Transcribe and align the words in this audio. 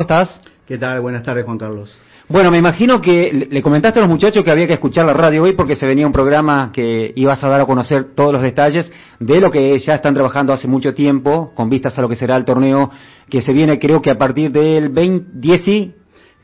estás? 0.00 0.40
¿Qué 0.66 0.76
tal? 0.76 1.00
Buenas 1.02 1.22
tardes, 1.22 1.44
Juan 1.44 1.56
Carlos. 1.56 1.96
Bueno, 2.28 2.50
me 2.50 2.58
imagino 2.58 3.00
que 3.00 3.46
le 3.48 3.62
comentaste 3.62 4.00
a 4.00 4.02
los 4.02 4.10
muchachos 4.10 4.42
que 4.44 4.50
había 4.50 4.66
que 4.66 4.72
escuchar 4.72 5.06
la 5.06 5.12
radio 5.12 5.44
hoy 5.44 5.52
porque 5.52 5.76
se 5.76 5.86
venía 5.86 6.04
un 6.04 6.12
programa 6.12 6.72
que 6.72 7.12
ibas 7.14 7.44
a 7.44 7.48
dar 7.48 7.60
a 7.60 7.64
conocer 7.64 8.12
todos 8.12 8.32
los 8.32 8.42
detalles 8.42 8.90
de 9.20 9.40
lo 9.40 9.52
que 9.52 9.78
ya 9.78 9.94
están 9.94 10.12
trabajando 10.12 10.52
hace 10.52 10.66
mucho 10.66 10.94
tiempo 10.94 11.52
con 11.54 11.70
vistas 11.70 11.96
a 11.96 12.02
lo 12.02 12.08
que 12.08 12.16
será 12.16 12.36
el 12.36 12.44
torneo 12.44 12.90
que 13.28 13.40
se 13.40 13.52
viene 13.52 13.78
creo 13.78 14.02
que 14.02 14.10
a 14.10 14.18
partir 14.18 14.50
del 14.50 14.88
20, 14.88 15.30
10 15.32 15.68
El 15.68 15.94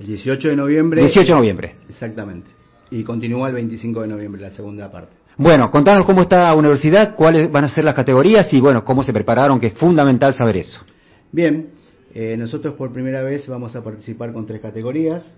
18 0.06 0.48
de 0.50 0.54
noviembre. 0.54 1.00
18 1.00 1.26
de 1.26 1.34
noviembre. 1.34 1.74
Exactamente. 1.88 2.50
Y 2.92 3.02
continúa 3.02 3.48
el 3.48 3.54
25 3.54 4.02
de 4.02 4.06
noviembre 4.06 4.42
la 4.42 4.52
segunda 4.52 4.92
parte. 4.92 5.16
Bueno, 5.36 5.72
contanos 5.72 6.06
cómo 6.06 6.22
está 6.22 6.44
la 6.44 6.54
universidad, 6.54 7.16
cuáles 7.16 7.50
van 7.50 7.64
a 7.64 7.68
ser 7.68 7.82
las 7.82 7.96
categorías 7.96 8.52
y 8.52 8.60
bueno, 8.60 8.84
cómo 8.84 9.02
se 9.02 9.12
prepararon, 9.12 9.58
que 9.58 9.68
es 9.68 9.74
fundamental 9.74 10.34
saber 10.34 10.58
eso. 10.58 10.84
Bien, 11.32 11.79
eh, 12.12 12.36
nosotros 12.36 12.74
por 12.74 12.92
primera 12.92 13.22
vez 13.22 13.46
vamos 13.46 13.76
a 13.76 13.84
participar 13.84 14.32
con 14.32 14.46
tres 14.46 14.60
categorías, 14.60 15.36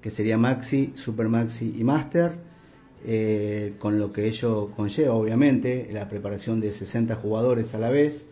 que 0.00 0.10
sería 0.10 0.38
Maxi, 0.38 0.92
Super 0.94 1.28
Maxi 1.28 1.74
y 1.78 1.84
Master, 1.84 2.32
eh, 3.04 3.74
con 3.78 3.98
lo 3.98 4.12
que 4.12 4.26
ello 4.26 4.70
conlleva, 4.74 5.14
obviamente, 5.14 5.88
la 5.92 6.08
preparación 6.08 6.60
de 6.60 6.72
60 6.72 7.16
jugadores 7.16 7.74
a 7.74 7.78
la 7.78 7.90
vez, 7.90 8.24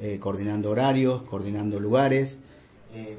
eh, 0.00 0.18
coordinando 0.20 0.70
horarios, 0.70 1.22
coordinando 1.24 1.78
lugares. 1.78 2.38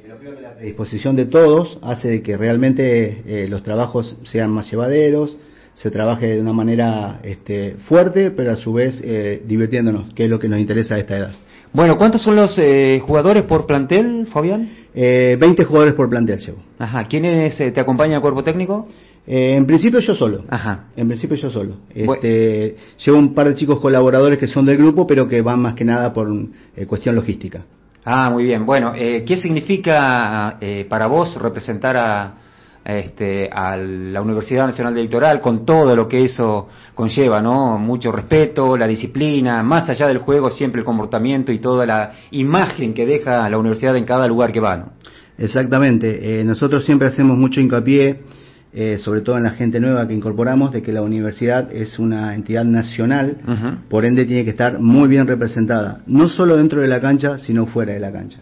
pero 0.03 0.17
creo 0.17 0.35
que 0.35 0.41
la 0.41 0.55
predisposición 0.55 1.15
de 1.15 1.25
todos 1.25 1.77
hace 1.81 2.09
de 2.09 2.21
que 2.21 2.35
realmente 2.35 3.47
los 3.47 3.61
trabajos 3.63 4.17
sean 4.23 4.51
más 4.51 4.69
llevaderos, 4.69 5.37
se 5.75 5.91
trabaje 5.91 6.35
de 6.35 6.41
una 6.41 6.53
manera 6.53 7.21
este, 7.23 7.75
fuerte, 7.87 8.31
pero 8.31 8.51
a 8.51 8.55
su 8.57 8.73
vez 8.73 9.01
divirtiéndonos, 9.47 10.13
que 10.13 10.25
es 10.25 10.29
lo 10.29 10.39
que 10.39 10.49
nos 10.49 10.59
interesa 10.59 10.95
a 10.95 10.99
esta 10.99 11.17
edad. 11.17 11.35
Bueno, 11.71 11.97
¿cuántos 11.97 12.23
son 12.23 12.35
los 12.35 12.57
eh, 12.57 13.01
jugadores 13.05 13.43
por 13.43 13.67
plantel, 13.67 14.25
Fabián? 14.27 14.69
Eh, 14.93 15.37
20 15.39 15.63
jugadores 15.65 15.93
por 15.93 16.09
plantel 16.09 16.39
llevo. 16.39 16.57
Ajá. 16.79 17.03
¿Quiénes 17.03 17.59
eh, 17.59 17.71
te 17.71 17.79
acompaña 17.79 18.15
al 18.15 18.21
cuerpo 18.21 18.43
técnico? 18.43 18.87
Eh, 19.27 19.53
en 19.55 19.67
principio 19.67 19.99
yo 19.99 20.15
solo. 20.15 20.45
Ajá. 20.49 20.85
En 20.95 21.07
principio 21.07 21.37
yo 21.37 21.51
solo. 21.51 21.75
Este, 21.93 22.75
llevo 23.05 23.19
un 23.19 23.35
par 23.35 23.47
de 23.47 23.55
chicos 23.55 23.79
colaboradores 23.79 24.39
que 24.39 24.47
son 24.47 24.65
del 24.65 24.77
grupo, 24.77 25.05
pero 25.05 25.27
que 25.27 25.41
van 25.41 25.61
más 25.61 25.75
que 25.75 25.85
nada 25.85 26.11
por 26.11 26.27
cuestión 26.87 27.15
logística. 27.15 27.61
Ah, 28.03 28.31
muy 28.31 28.45
bien. 28.45 28.65
Bueno, 28.65 28.93
¿qué 28.93 29.37
significa 29.37 30.57
para 30.89 31.05
vos 31.05 31.39
representar 31.39 31.97
a, 31.97 32.33
este, 32.85 33.49
a 33.51 33.75
la 33.77 34.21
Universidad 34.21 34.67
Nacional 34.67 34.93
del 34.93 35.03
Litoral 35.03 35.41
con 35.41 35.65
todo 35.65 35.95
lo 35.95 36.07
que 36.07 36.25
eso 36.25 36.67
conlleva, 36.95 37.41
¿no? 37.41 37.77
Mucho 37.77 38.11
respeto, 38.11 38.77
la 38.77 38.87
disciplina, 38.87 39.61
más 39.63 39.89
allá 39.89 40.07
del 40.07 40.19
juego 40.19 40.49
siempre 40.49 40.79
el 40.79 40.85
comportamiento 40.85 41.51
y 41.51 41.59
toda 41.59 41.85
la 41.85 42.13
imagen 42.31 42.93
que 42.93 43.05
deja 43.05 43.49
la 43.49 43.57
universidad 43.57 43.95
en 43.95 44.05
cada 44.05 44.27
lugar 44.27 44.51
que 44.51 44.59
va, 44.59 44.77
¿no? 44.77 44.91
Exactamente. 45.37 46.41
Eh, 46.41 46.43
nosotros 46.43 46.85
siempre 46.85 47.07
hacemos 47.07 47.37
mucho 47.37 47.61
hincapié, 47.61 48.21
eh, 48.73 48.97
sobre 48.97 49.21
todo 49.21 49.37
en 49.37 49.43
la 49.43 49.51
gente 49.51 49.79
nueva 49.79 50.07
que 50.07 50.13
incorporamos, 50.13 50.71
de 50.71 50.81
que 50.81 50.91
la 50.91 51.01
universidad 51.01 51.73
es 51.73 51.97
una 51.97 52.35
entidad 52.35 52.65
nacional, 52.65 53.37
por 53.89 54.05
ende 54.05 54.25
tiene 54.25 54.43
que 54.43 54.51
estar 54.51 54.79
muy 54.79 55.07
bien 55.07 55.25
representada, 55.27 56.01
no 56.07 56.27
solo 56.27 56.57
dentro 56.57 56.81
de 56.81 56.87
la 56.87 56.99
cancha, 56.99 57.39
sino 57.39 57.65
fuera 57.65 57.93
de 57.93 57.99
la 57.99 58.11
cancha, 58.11 58.39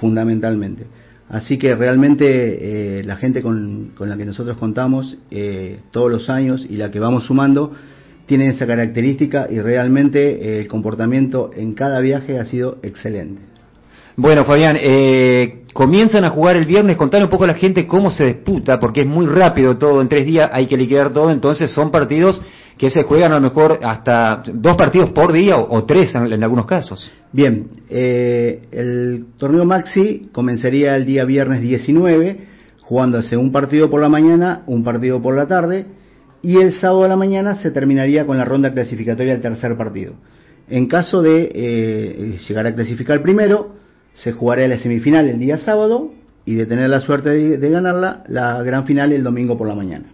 fundamentalmente. 0.00 0.86
Así 1.30 1.58
que 1.58 1.74
realmente 1.74 2.98
eh, 2.98 3.04
la 3.04 3.16
gente 3.16 3.42
con, 3.42 3.92
la 3.98 4.16
que 4.16 4.24
nosotros 4.24 4.56
contamos 4.56 5.18
eh, 5.30 5.80
todos 5.90 6.10
los 6.10 6.30
años 6.30 6.66
y 6.68 6.76
la 6.76 6.90
que 6.90 7.00
vamos 7.00 7.26
sumando 7.26 7.72
tiene 8.24 8.48
esa 8.48 8.66
característica 8.66 9.46
y 9.50 9.60
realmente 9.60 10.20
eh, 10.20 10.60
el 10.60 10.68
comportamiento 10.68 11.50
en 11.54 11.74
cada 11.74 12.00
viaje 12.00 12.38
ha 12.38 12.46
sido 12.46 12.78
excelente. 12.82 13.42
Bueno, 14.16 14.44
Fabián, 14.44 14.76
comienzan 15.72 16.24
a 16.24 16.30
jugar 16.30 16.56
el 16.56 16.64
viernes, 16.64 16.96
contar 16.96 17.22
un 17.22 17.30
poco 17.30 17.44
a 17.44 17.48
la 17.48 17.54
gente 17.54 17.86
cómo 17.86 18.10
se 18.10 18.24
disputa, 18.24 18.80
porque 18.80 19.02
es 19.02 19.06
muy 19.06 19.26
rápido 19.26 19.76
todo, 19.78 20.00
en 20.00 20.08
tres 20.08 20.26
días 20.26 20.50
hay 20.52 20.66
que 20.66 20.76
liquidar 20.76 21.12
todo, 21.12 21.30
entonces 21.30 21.70
son 21.70 21.92
partidos 21.92 22.42
que 22.78 22.90
se 22.90 23.02
juegan 23.02 23.32
a 23.32 23.34
lo 23.34 23.40
mejor 23.40 23.80
hasta 23.82 24.42
dos 24.54 24.76
partidos 24.76 25.10
por 25.10 25.32
día 25.32 25.56
o, 25.58 25.84
tres 25.84 26.14
en, 26.14 26.42
algunos 26.44 26.64
casos. 26.64 27.10
Bien, 27.32 27.68
eh, 27.90 28.68
el 28.70 29.26
torneo 29.36 29.64
Maxi 29.64 30.28
comenzaría 30.32 30.94
el 30.96 31.04
día 31.04 31.24
viernes 31.24 31.60
19, 31.60 32.38
jugándose 32.82 33.36
un 33.36 33.50
partido 33.50 33.90
por 33.90 34.00
la 34.00 34.08
mañana, 34.08 34.62
un 34.66 34.84
partido 34.84 35.20
por 35.20 35.34
la 35.34 35.46
tarde, 35.48 35.86
y 36.40 36.58
el 36.58 36.72
sábado 36.72 37.02
a 37.02 37.08
la 37.08 37.16
mañana 37.16 37.56
se 37.56 37.72
terminaría 37.72 38.24
con 38.24 38.38
la 38.38 38.44
ronda 38.44 38.72
clasificatoria 38.72 39.32
del 39.32 39.42
tercer 39.42 39.76
partido. 39.76 40.14
En 40.68 40.86
caso 40.86 41.20
de 41.20 41.50
eh, 41.52 42.38
llegar 42.46 42.66
a 42.68 42.74
clasificar 42.74 43.20
primero, 43.22 43.74
se 44.12 44.32
jugaría 44.32 44.68
la 44.68 44.78
semifinal 44.78 45.28
el 45.28 45.40
día 45.40 45.58
sábado 45.58 46.12
y 46.44 46.54
de 46.54 46.66
tener 46.66 46.88
la 46.88 47.00
suerte 47.00 47.58
de 47.58 47.70
ganarla, 47.70 48.22
la 48.28 48.62
gran 48.62 48.86
final 48.86 49.12
el 49.12 49.24
domingo 49.24 49.58
por 49.58 49.66
la 49.66 49.74
mañana. 49.74 50.12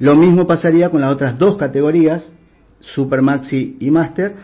Lo 0.00 0.16
mismo 0.16 0.46
pasaría 0.46 0.88
con 0.88 1.02
las 1.02 1.12
otras 1.12 1.38
dos 1.38 1.58
categorías, 1.58 2.32
Super 2.80 3.20
Maxi 3.20 3.76
y 3.80 3.90
Master, 3.90 4.34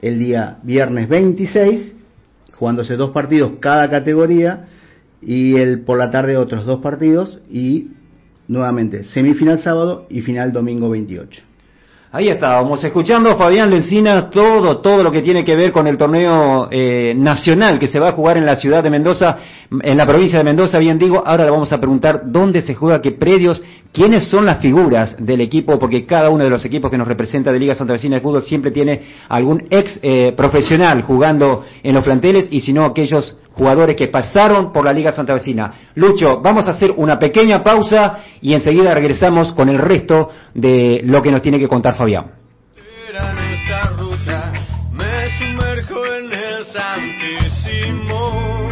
el 0.00 0.18
día 0.18 0.56
viernes 0.62 1.10
26, 1.10 1.94
jugándose 2.54 2.96
dos 2.96 3.10
partidos 3.10 3.52
cada 3.60 3.90
categoría, 3.90 4.64
y 5.20 5.56
el 5.56 5.80
por 5.80 5.98
la 5.98 6.10
tarde 6.10 6.38
otros 6.38 6.64
dos 6.64 6.80
partidos, 6.80 7.42
y 7.50 7.88
nuevamente 8.48 9.04
semifinal 9.04 9.60
sábado 9.60 10.06
y 10.08 10.22
final 10.22 10.54
domingo 10.54 10.88
28. 10.88 11.42
Ahí 12.16 12.28
estábamos 12.28 12.84
escuchando 12.84 13.36
Fabián 13.36 13.70
Lencina 13.70 14.30
todo, 14.30 14.78
todo 14.78 15.02
lo 15.02 15.10
que 15.10 15.20
tiene 15.20 15.42
que 15.42 15.56
ver 15.56 15.72
con 15.72 15.88
el 15.88 15.96
torneo 15.96 16.68
eh, 16.70 17.12
nacional 17.12 17.76
que 17.76 17.88
se 17.88 17.98
va 17.98 18.10
a 18.10 18.12
jugar 18.12 18.38
en 18.38 18.46
la 18.46 18.54
ciudad 18.54 18.84
de 18.84 18.88
Mendoza, 18.88 19.36
en 19.82 19.98
la 19.98 20.06
provincia 20.06 20.38
de 20.38 20.44
Mendoza, 20.44 20.78
bien 20.78 20.96
digo. 20.96 21.24
Ahora 21.26 21.44
le 21.44 21.50
vamos 21.50 21.72
a 21.72 21.78
preguntar 21.78 22.20
dónde 22.26 22.62
se 22.62 22.76
juega, 22.76 23.02
qué 23.02 23.10
predios, 23.10 23.64
quiénes 23.92 24.28
son 24.28 24.46
las 24.46 24.60
figuras 24.60 25.16
del 25.18 25.40
equipo, 25.40 25.76
porque 25.76 26.06
cada 26.06 26.30
uno 26.30 26.44
de 26.44 26.50
los 26.50 26.64
equipos 26.64 26.88
que 26.88 26.96
nos 26.96 27.08
representa 27.08 27.50
de 27.50 27.58
Liga 27.58 27.74
Santa 27.74 27.94
Vecina 27.94 28.14
de 28.14 28.22
Fútbol 28.22 28.42
siempre 28.42 28.70
tiene 28.70 29.00
algún 29.28 29.66
ex 29.68 29.98
eh, 30.00 30.34
profesional 30.36 31.02
jugando 31.02 31.64
en 31.82 31.94
los 31.96 32.04
planteles 32.04 32.46
y 32.48 32.60
si 32.60 32.72
no 32.72 32.84
aquellos 32.84 33.34
jugadores 33.54 33.96
que 33.96 34.08
pasaron 34.08 34.72
por 34.72 34.84
la 34.84 34.92
Liga 34.92 35.12
Santa 35.12 35.34
Vecina. 35.34 35.72
Lucho, 35.94 36.40
vamos 36.42 36.66
a 36.66 36.72
hacer 36.72 36.92
una 36.96 37.18
pequeña 37.18 37.62
pausa 37.62 38.18
y 38.40 38.52
enseguida 38.52 38.94
regresamos 38.94 39.52
con 39.52 39.68
el 39.68 39.78
resto 39.78 40.28
de 40.54 41.00
lo 41.04 41.22
que 41.22 41.30
nos 41.30 41.42
tiene 41.42 41.58
que 41.58 41.68
contar 41.68 41.94
Fabián. 41.94 42.32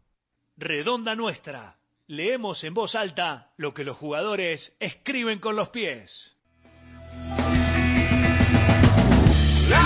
Redonda 0.57 1.15
Nuestra. 1.15 1.77
Leemos 2.07 2.61
en 2.65 2.73
voz 2.73 2.95
alta 2.95 3.53
lo 3.55 3.73
que 3.73 3.85
los 3.85 3.95
jugadores 3.95 4.75
escriben 4.81 5.39
con 5.39 5.55
los 5.55 5.69
pies. 5.69 6.35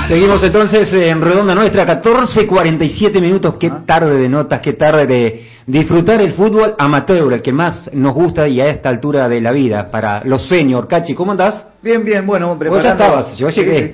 Seguimos 0.08 0.44
entonces 0.44 0.92
en 0.94 1.22
Redonda 1.22 1.56
Nuestra, 1.56 1.86
14.47 1.86 3.22
minutos. 3.22 3.56
Qué 3.60 3.72
tarde 3.86 4.18
de 4.18 4.30
notas, 4.30 4.62
qué 4.62 4.74
tarde 4.74 5.06
de 5.08 5.48
disfrutar 5.66 6.22
el 6.22 6.34
fútbol 6.34 6.76
amateur, 6.78 7.34
el 7.34 7.42
que 7.42 7.52
más 7.52 7.90
nos 7.94 8.14
gusta 8.14 8.48
y 8.48 8.62
a 8.62 8.70
esta 8.70 8.90
altura 8.90 9.28
de 9.28 9.42
la 9.42 9.52
vida, 9.52 9.90
para 9.90 10.24
los 10.24 10.48
senior. 10.48 10.88
Cachi, 10.88 11.14
¿cómo 11.14 11.32
andás? 11.32 11.68
Bien, 11.82 12.04
bien, 12.04 12.26
bueno, 12.26 12.58
preparando... 12.58 12.76
Vos 12.76 12.84
ya 12.84 13.06
estabas, 13.06 13.38
yo 13.38 13.50
llegué. 13.50 13.88
Sí, 13.88 13.94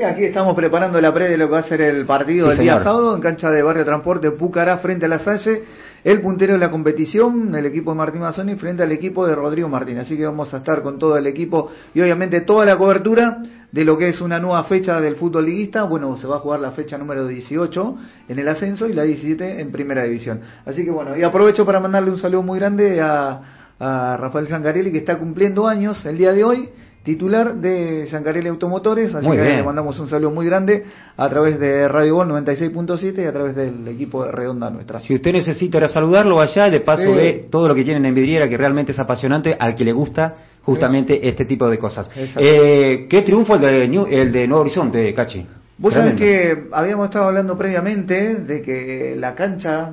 aquí 0.00 0.24
estamos 0.24 0.56
preparando 0.56 0.98
la 1.02 1.12
pre 1.12 1.28
de 1.28 1.36
lo 1.36 1.48
que 1.48 1.52
va 1.52 1.58
a 1.58 1.64
ser 1.64 1.82
el 1.82 2.06
partido 2.06 2.48
del 2.48 2.58
día 2.58 2.82
sábado 2.82 3.14
en 3.14 3.20
cancha 3.20 3.50
de 3.50 3.62
Barrio 3.62 3.84
Transporte 3.84 4.30
Pucará 4.30 4.78
frente 4.78 5.04
a 5.04 5.08
la 5.08 5.18
Salle. 5.18 5.64
El 6.02 6.20
puntero 6.22 6.54
de 6.54 6.58
la 6.58 6.70
competición, 6.70 7.54
el 7.54 7.66
equipo 7.66 7.92
de 7.92 7.98
Martín 7.98 8.22
Mazzoni 8.22 8.56
frente 8.56 8.82
al 8.82 8.90
equipo 8.90 9.26
de 9.26 9.34
Rodrigo 9.34 9.68
Martín. 9.68 9.98
Así 9.98 10.16
que 10.16 10.24
vamos 10.24 10.52
a 10.54 10.58
estar 10.58 10.82
con 10.82 10.98
todo 10.98 11.16
el 11.16 11.26
equipo 11.26 11.70
y 11.94 12.00
obviamente 12.00 12.40
toda 12.40 12.64
la 12.64 12.76
cobertura 12.76 13.42
de 13.70 13.84
lo 13.84 13.98
que 13.98 14.08
es 14.08 14.20
una 14.20 14.40
nueva 14.40 14.64
fecha 14.64 14.98
del 15.00 15.16
fútbol 15.16 15.44
liguista. 15.44 15.84
Bueno, 15.84 16.16
se 16.16 16.26
va 16.26 16.36
a 16.36 16.38
jugar 16.40 16.60
la 16.60 16.72
fecha 16.72 16.96
número 16.96 17.26
18 17.26 17.96
en 18.28 18.38
el 18.38 18.48
ascenso 18.48 18.88
y 18.88 18.94
la 18.94 19.02
17 19.02 19.60
en 19.60 19.70
primera 19.70 20.04
división. 20.04 20.40
Así 20.64 20.84
que 20.84 20.90
bueno, 20.90 21.16
y 21.16 21.22
aprovecho 21.22 21.66
para 21.66 21.80
mandarle 21.80 22.10
un 22.10 22.18
saludo 22.18 22.42
muy 22.42 22.58
grande 22.58 23.00
a, 23.00 23.42
a 23.78 24.16
Rafael 24.16 24.48
Sangarelli 24.48 24.90
que 24.90 24.98
está 24.98 25.18
cumpliendo 25.18 25.68
años 25.68 26.04
el 26.06 26.16
día 26.16 26.32
de 26.32 26.44
hoy 26.44 26.70
titular 27.02 27.56
de 27.56 28.06
Sancarelli 28.06 28.48
Automotores, 28.48 29.14
así 29.14 29.28
que 29.28 29.36
le 29.36 29.62
mandamos 29.62 29.98
un 29.98 30.08
saludo 30.08 30.30
muy 30.30 30.46
grande 30.46 30.84
a 31.16 31.28
través 31.28 31.58
de 31.58 31.88
Radio 31.88 32.16
Gol 32.16 32.28
96.7 32.28 33.22
y 33.22 33.26
a 33.26 33.32
través 33.32 33.56
del 33.56 33.86
equipo 33.88 34.24
de 34.24 34.30
Redonda 34.30 34.70
Nuestra. 34.70 35.00
Si 35.00 35.14
usted 35.14 35.32
necesita 35.32 35.78
ir 35.78 35.84
a 35.84 35.88
saludarlo 35.88 36.40
allá, 36.40 36.70
de 36.70 36.80
paso 36.80 37.12
ve 37.12 37.48
todo 37.50 37.66
lo 37.66 37.74
que 37.74 37.84
tienen 37.84 38.06
en 38.06 38.14
vidriera, 38.14 38.48
que 38.48 38.56
realmente 38.56 38.92
es 38.92 38.98
apasionante, 38.98 39.56
al 39.58 39.74
que 39.74 39.84
le 39.84 39.92
gusta 39.92 40.34
justamente 40.62 41.28
este 41.28 41.44
tipo 41.44 41.68
de 41.68 41.78
cosas. 41.78 42.08
Eh, 42.38 43.06
¿Qué 43.10 43.22
triunfo 43.22 43.56
el 43.56 43.60
de, 43.60 43.84
el 43.84 44.32
de 44.32 44.46
Nuevo 44.46 44.62
Horizonte, 44.62 45.12
Cachi? 45.12 45.44
Vos 45.78 45.94
sabés 45.94 46.14
que 46.14 46.68
habíamos 46.70 47.06
estado 47.06 47.26
hablando 47.26 47.58
previamente 47.58 48.36
de 48.36 48.62
que 48.62 49.16
la 49.18 49.34
cancha 49.34 49.90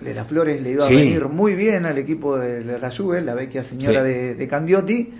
de 0.00 0.14
las 0.14 0.26
Flores 0.26 0.62
le 0.62 0.70
iba 0.70 0.86
a 0.86 0.88
venir 0.88 1.26
muy 1.26 1.54
bien 1.54 1.84
al 1.84 1.98
equipo 1.98 2.38
de, 2.38 2.78
la 2.78 2.90
Juve, 2.90 3.20
la 3.20 3.34
vecchia 3.34 3.64
señora 3.64 4.02
de, 4.02 4.34
de 4.36 4.48
Candiotti 4.48 5.12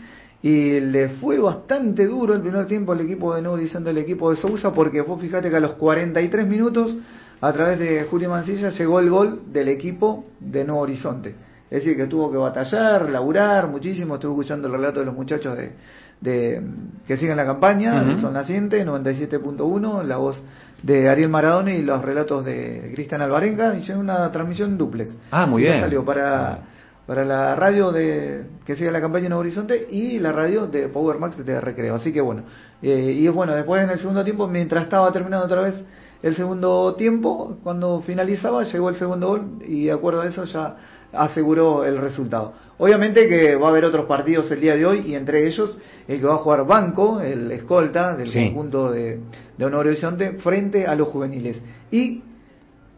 y 0.43 0.81
le 0.81 1.09
fue 1.09 1.39
bastante 1.39 2.07
duro 2.07 2.35
el 2.35 2.41
primer 2.41 2.67
tiempo 2.67 2.93
al 2.93 3.01
equipo 3.01 3.35
de 3.35 3.43
Nuevo 3.43 3.57
Horizonte, 3.57 3.91
el 3.91 3.99
equipo 3.99 4.31
de 4.31 4.37
Sousa, 4.37 4.73
porque 4.73 5.01
vos 5.01 5.21
fíjate 5.21 5.51
que 5.51 5.57
a 5.57 5.61
los 5.61 5.73
43 5.73 6.47
minutos, 6.47 6.95
a 7.41 7.53
través 7.53 7.79
de 7.79 8.05
Julio 8.05 8.31
Mancilla, 8.31 8.71
llegó 8.71 9.01
el 9.01 9.11
gol 9.11 9.43
del 9.53 9.69
equipo 9.69 10.27
de 10.39 10.65
Nuevo 10.65 10.83
Horizonte. 10.83 11.35
Es 11.71 11.85
decir, 11.85 11.97
que 11.97 12.07
tuvo 12.07 12.31
que 12.31 12.39
batallar, 12.39 13.11
laburar 13.11 13.69
muchísimo. 13.69 14.15
Estuve 14.15 14.33
escuchando 14.33 14.69
el 14.69 14.75
relato 14.75 15.01
de 15.01 15.07
los 15.07 15.15
muchachos 15.15 15.57
de, 15.57 15.73
de 16.21 16.63
que 17.07 17.17
siguen 17.19 17.37
la 17.37 17.45
campaña, 17.45 18.17
Son 18.17 18.33
Naciente, 18.33 18.87
97.1, 18.87 20.03
la 20.03 20.17
voz 20.17 20.43
de 20.83 21.11
Ariel 21.11 21.29
Maradona 21.29 21.75
y 21.75 21.83
los 21.83 22.03
relatos 22.03 22.45
de 22.45 22.91
Cristian 22.95 23.21
Alvarenga. 23.21 23.75
Hicieron 23.75 24.05
una 24.05 24.33
transmisión 24.33 24.79
duplex. 24.79 25.15
Ah, 25.31 25.45
muy 25.45 25.63
bien. 25.63 25.81
Salió 25.81 26.03
para 26.05 26.61
para 27.09 27.25
la 27.25 27.57
radio 27.57 27.91
de 27.91 28.45
que 28.67 28.77
sigue 28.77 28.91
la 28.91 29.01
campaña 29.01 29.29
en 29.29 29.33
Horizonte 29.33 29.87
y 29.89 30.19
la 30.19 30.31
radio 30.31 30.67
de 30.67 30.89
Power 30.89 31.19
Max 31.19 31.43
de 31.43 31.59
Recreo. 31.59 31.95
Así 31.95 32.13
que 32.13 32.21
bueno, 32.21 32.43
eh, 32.83 33.17
y 33.19 33.27
bueno, 33.29 33.55
después 33.55 33.83
en 33.83 33.89
el 33.89 33.99
segundo 33.99 34.23
tiempo, 34.23 34.47
mientras 34.47 34.85
estaba 34.85 35.11
terminando 35.11 35.47
otra 35.47 35.63
vez 35.63 35.83
el 36.23 36.37
segundo 36.37 36.97
tiempo, 36.97 37.57
cuando 37.63 38.03
finalizaba, 38.03 38.63
llegó 38.65 38.91
el 38.91 38.97
segundo 38.97 39.29
gol 39.29 39.53
y 39.67 39.87
de 39.87 39.93
acuerdo 39.93 40.21
a 40.21 40.27
eso 40.27 40.45
ya 40.45 40.77
aseguró 41.11 41.87
el 41.87 41.97
resultado. 41.97 42.53
Obviamente 42.77 43.27
que 43.27 43.57
va 43.57 43.69
a 43.69 43.71
haber 43.71 43.87
otros 43.87 44.05
partidos 44.05 44.51
el 44.51 44.61
día 44.61 44.77
de 44.77 44.85
hoy 44.85 45.05
y 45.07 45.15
entre 45.15 45.47
ellos 45.47 45.79
el 46.07 46.21
que 46.21 46.27
va 46.27 46.35
a 46.35 46.39
jugar 46.39 46.67
Banco, 46.67 47.23
el 47.23 47.51
escolta 47.53 48.17
del 48.17 48.31
conjunto 48.31 48.91
de, 48.93 49.19
de 49.57 49.65
Honor 49.65 49.87
Horizonte, 49.87 50.33
frente 50.41 50.85
a 50.85 50.95
los 50.95 51.09
juveniles. 51.09 51.59
Y 51.91 52.23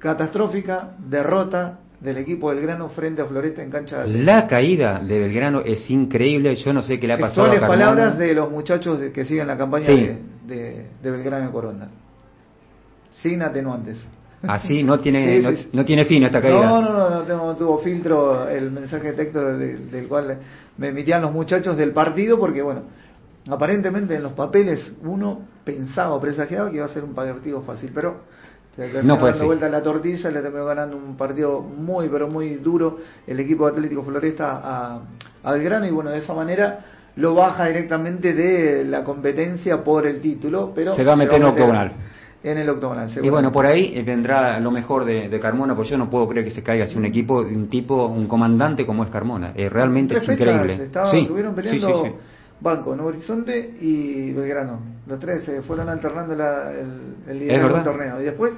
catastrófica 0.01 0.97
derrota 0.99 1.79
del 2.01 2.17
equipo 2.17 2.49
Belgrano 2.49 2.89
frente 2.89 3.21
a 3.21 3.27
Floresta 3.27 3.63
en 3.63 3.71
cancha 3.71 4.05
de 4.05 4.23
La 4.23 4.47
caída 4.47 5.01
de 5.01 5.19
Belgrano 5.19 5.61
es 5.61 5.89
increíble, 5.91 6.55
yo 6.57 6.73
no 6.73 6.83
sé 6.83 6.99
qué 6.99 7.07
le 7.07 7.15
ha 7.15 7.19
pasado 7.19 7.53
a 7.53 7.67
palabras 7.67 8.17
de 8.19 8.35
los 8.35 8.51
muchachos 8.51 8.99
que 9.13 9.25
siguen 9.25 9.47
la 9.47 9.59
campaña 9.59 9.89
de, 9.89 10.87
de, 11.03 11.11
Belgrano 11.11 11.49
y 11.49 11.53
Corona. 11.53 11.89
Sin 13.11 13.43
atenuantes. 13.43 14.07
Así 14.43 14.83
no 14.83 14.99
tiene 14.99 15.43
no, 15.73 15.85
tiene 15.85 16.07
fin 16.07 16.23
esta 16.23 16.41
caída. 16.41 16.65
No, 16.65 16.81
no, 16.81 17.25
no, 17.25 17.25
no, 17.25 17.57
tuvo 17.57 17.79
filtro 17.81 18.49
el 18.49 18.71
mensaje 18.71 19.09
de 19.09 19.13
texto 19.13 19.59
del, 19.59 20.09
cual 20.09 20.39
me 20.79 20.89
emitían 20.89 21.21
los 21.21 21.33
muchachos 21.33 21.77
del 21.77 21.93
partido 21.93 22.39
porque 22.39 22.63
bueno, 22.63 22.85
aparentemente 23.47 24.17
en 24.17 24.23
los 24.23 24.33
papeles 24.33 24.95
uno 25.03 25.43
pensaba 25.65 26.15
o 26.15 26.21
presagiaba 26.21 26.71
que 26.71 26.77
iba 26.77 26.87
a 26.87 26.89
ser 26.89 27.05
un 27.05 27.13
partido 27.13 27.61
fácil, 27.61 27.91
pero 27.95 28.23
no 29.03 29.19
puede 29.19 29.33
dando 29.33 29.47
vuelta 29.47 29.69
la 29.69 29.83
tortilla, 29.83 30.31
le 30.31 30.41
terminó 30.41 30.65
ganando 30.65 30.97
un 30.97 31.17
partido 31.17 31.61
muy, 31.61 32.09
pero 32.09 32.29
muy 32.29 32.55
duro 32.57 32.99
el 33.27 33.39
equipo 33.41 33.67
Atlético 33.67 34.03
Floresta 34.03 34.61
a, 34.63 35.01
a 35.43 35.53
Belgrano 35.53 35.87
y 35.87 35.91
bueno, 35.91 36.11
de 36.11 36.19
esa 36.19 36.35
manera 36.35 36.85
lo 37.17 37.35
baja 37.35 37.67
directamente 37.67 38.33
de 38.33 38.85
la 38.85 39.05
competencia 39.05 39.83
por 39.83 40.07
el 40.07 40.21
título, 40.21 40.73
pero 40.75 40.95
se 40.95 41.05
va 41.05 41.13
a 41.13 41.17
meter, 41.17 41.37
en 41.37 41.45
octogonal. 41.45 41.93
En 42.43 42.57
el 42.57 42.69
octogonal, 42.71 43.11
Y 43.23 43.29
bueno, 43.29 43.53
por 43.53 43.67
ahí 43.67 43.93
eh, 43.95 44.03
vendrá 44.03 44.59
lo 44.61 44.71
mejor 44.71 45.05
de, 45.05 45.39
Carmona, 45.41 45.75
porque 45.75 45.91
yo 45.91 45.99
no 45.99 46.09
puedo 46.09 46.27
creer 46.27 46.47
que 46.47 46.51
se 46.51 46.63
caiga 46.63 46.85
así 46.85 46.97
un 46.97 47.05
equipo, 47.05 47.41
un 47.41 47.69
tipo, 47.69 48.07
un 48.07 48.27
comandante 48.27 48.87
como 48.87 49.05
es 49.05 49.11
Carmona. 49.11 49.53
Eh, 49.55 49.69
realmente 49.69 50.17
es 50.17 50.27
increíble. 50.27 50.89
estuvieron 51.13 51.55
peleando 51.55 52.17
Banco, 52.61 52.95
Nuevo 52.95 53.09
Horizonte 53.09 53.77
y 53.81 54.33
Belgrano. 54.33 54.81
Los 55.07 55.19
tres 55.19 55.45
se 55.45 55.63
fueron 55.63 55.89
alternando 55.89 56.35
la, 56.35 56.73
el, 56.73 57.41
el 57.41 57.49
del 57.49 57.83
torneo. 57.83 58.21
Y 58.21 58.25
después 58.25 58.53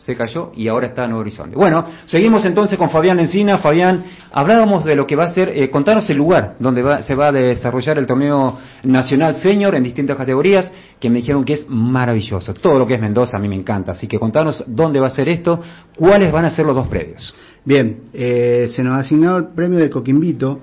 se 0.00 0.16
cayó 0.16 0.50
y 0.54 0.66
ahora 0.66 0.88
está 0.88 1.04
en 1.04 1.10
Nuevo 1.10 1.20
Horizonte. 1.20 1.56
Bueno, 1.56 1.84
seguimos 2.06 2.44
entonces 2.46 2.78
con 2.78 2.88
Fabián 2.88 3.20
Encina. 3.20 3.58
Fabián, 3.58 4.02
hablábamos 4.32 4.84
de 4.84 4.96
lo 4.96 5.06
que 5.06 5.14
va 5.14 5.24
a 5.24 5.34
ser, 5.34 5.50
eh, 5.50 5.68
contanos 5.68 6.08
el 6.08 6.16
lugar 6.16 6.56
donde 6.58 6.82
va, 6.82 7.02
se 7.02 7.14
va 7.14 7.28
a 7.28 7.32
desarrollar 7.32 7.98
el 7.98 8.06
torneo 8.06 8.58
nacional 8.84 9.34
senior 9.36 9.74
en 9.74 9.82
distintas 9.82 10.16
categorías, 10.16 10.72
que 10.98 11.10
me 11.10 11.18
dijeron 11.18 11.44
que 11.44 11.52
es 11.52 11.66
maravilloso. 11.68 12.54
Todo 12.54 12.78
lo 12.78 12.86
que 12.86 12.94
es 12.94 13.00
Mendoza 13.00 13.36
a 13.36 13.40
mí 13.40 13.48
me 13.48 13.56
encanta, 13.56 13.92
así 13.92 14.06
que 14.06 14.18
contanos 14.18 14.64
dónde 14.66 15.00
va 15.00 15.08
a 15.08 15.10
ser 15.10 15.28
esto, 15.28 15.60
cuáles 15.96 16.32
van 16.32 16.46
a 16.46 16.50
ser 16.50 16.64
los 16.64 16.74
dos 16.74 16.88
predios. 16.88 17.34
Bien, 17.62 18.04
eh, 18.14 18.68
se 18.70 18.82
nos 18.82 18.94
ha 18.94 19.00
asignado 19.00 19.36
el 19.36 19.48
premio 19.48 19.78
de 19.78 19.90
Coquimbito 19.90 20.60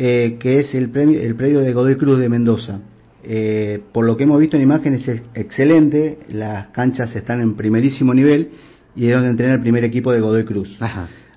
eh, 0.00 0.36
que 0.38 0.60
es 0.60 0.76
el, 0.76 0.90
premio, 0.90 1.20
el 1.20 1.34
predio 1.34 1.58
de 1.58 1.72
Godoy 1.72 1.96
Cruz 1.96 2.20
de 2.20 2.28
Mendoza. 2.28 2.78
Eh, 3.24 3.80
por 3.92 4.06
lo 4.06 4.16
que 4.16 4.22
hemos 4.22 4.38
visto 4.38 4.56
en 4.56 4.62
imágenes 4.62 5.08
es 5.08 5.22
excelente, 5.34 6.20
las 6.28 6.68
canchas 6.68 7.16
están 7.16 7.40
en 7.40 7.56
primerísimo 7.56 8.14
nivel 8.14 8.50
y 8.94 9.08
es 9.08 9.14
donde 9.14 9.30
entrena 9.30 9.54
el 9.54 9.60
primer 9.60 9.82
equipo 9.82 10.12
de 10.12 10.20
Godoy 10.20 10.44
Cruz. 10.44 10.78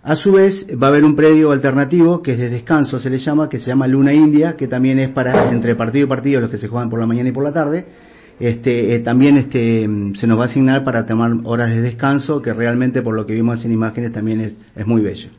A 0.03 0.15
su 0.15 0.31
vez 0.31 0.67
va 0.79 0.87
a 0.87 0.89
haber 0.91 1.03
un 1.03 1.15
predio 1.15 1.51
alternativo 1.51 2.21
que 2.21 2.33
es 2.33 2.37
de 2.37 2.49
descanso 2.49 2.99
se 2.99 3.09
le 3.09 3.17
llama, 3.17 3.49
que 3.49 3.57
se 3.59 3.65
llama 3.65 3.87
Luna 3.87 4.13
India, 4.13 4.55
que 4.55 4.67
también 4.67 4.99
es 4.99 5.09
para 5.09 5.51
entre 5.51 5.73
partido 5.73 6.05
y 6.05 6.07
partido 6.07 6.39
los 6.39 6.51
que 6.51 6.59
se 6.59 6.67
juegan 6.67 6.91
por 6.91 6.99
la 6.99 7.07
mañana 7.07 7.29
y 7.29 7.31
por 7.31 7.43
la 7.43 7.51
tarde. 7.51 7.85
Este, 8.39 8.93
eh, 8.93 8.99
también 8.99 9.37
este, 9.37 9.89
se 10.15 10.27
nos 10.27 10.37
va 10.37 10.43
a 10.43 10.47
asignar 10.47 10.83
para 10.83 11.07
tomar 11.07 11.31
horas 11.45 11.73
de 11.73 11.81
descanso, 11.81 12.43
que 12.43 12.53
realmente 12.53 13.01
por 13.01 13.15
lo 13.15 13.25
que 13.25 13.33
vimos 13.33 13.65
en 13.65 13.71
imágenes 13.71 14.11
también 14.11 14.39
es, 14.39 14.55
es 14.75 14.85
muy 14.85 15.01
bello. 15.01 15.29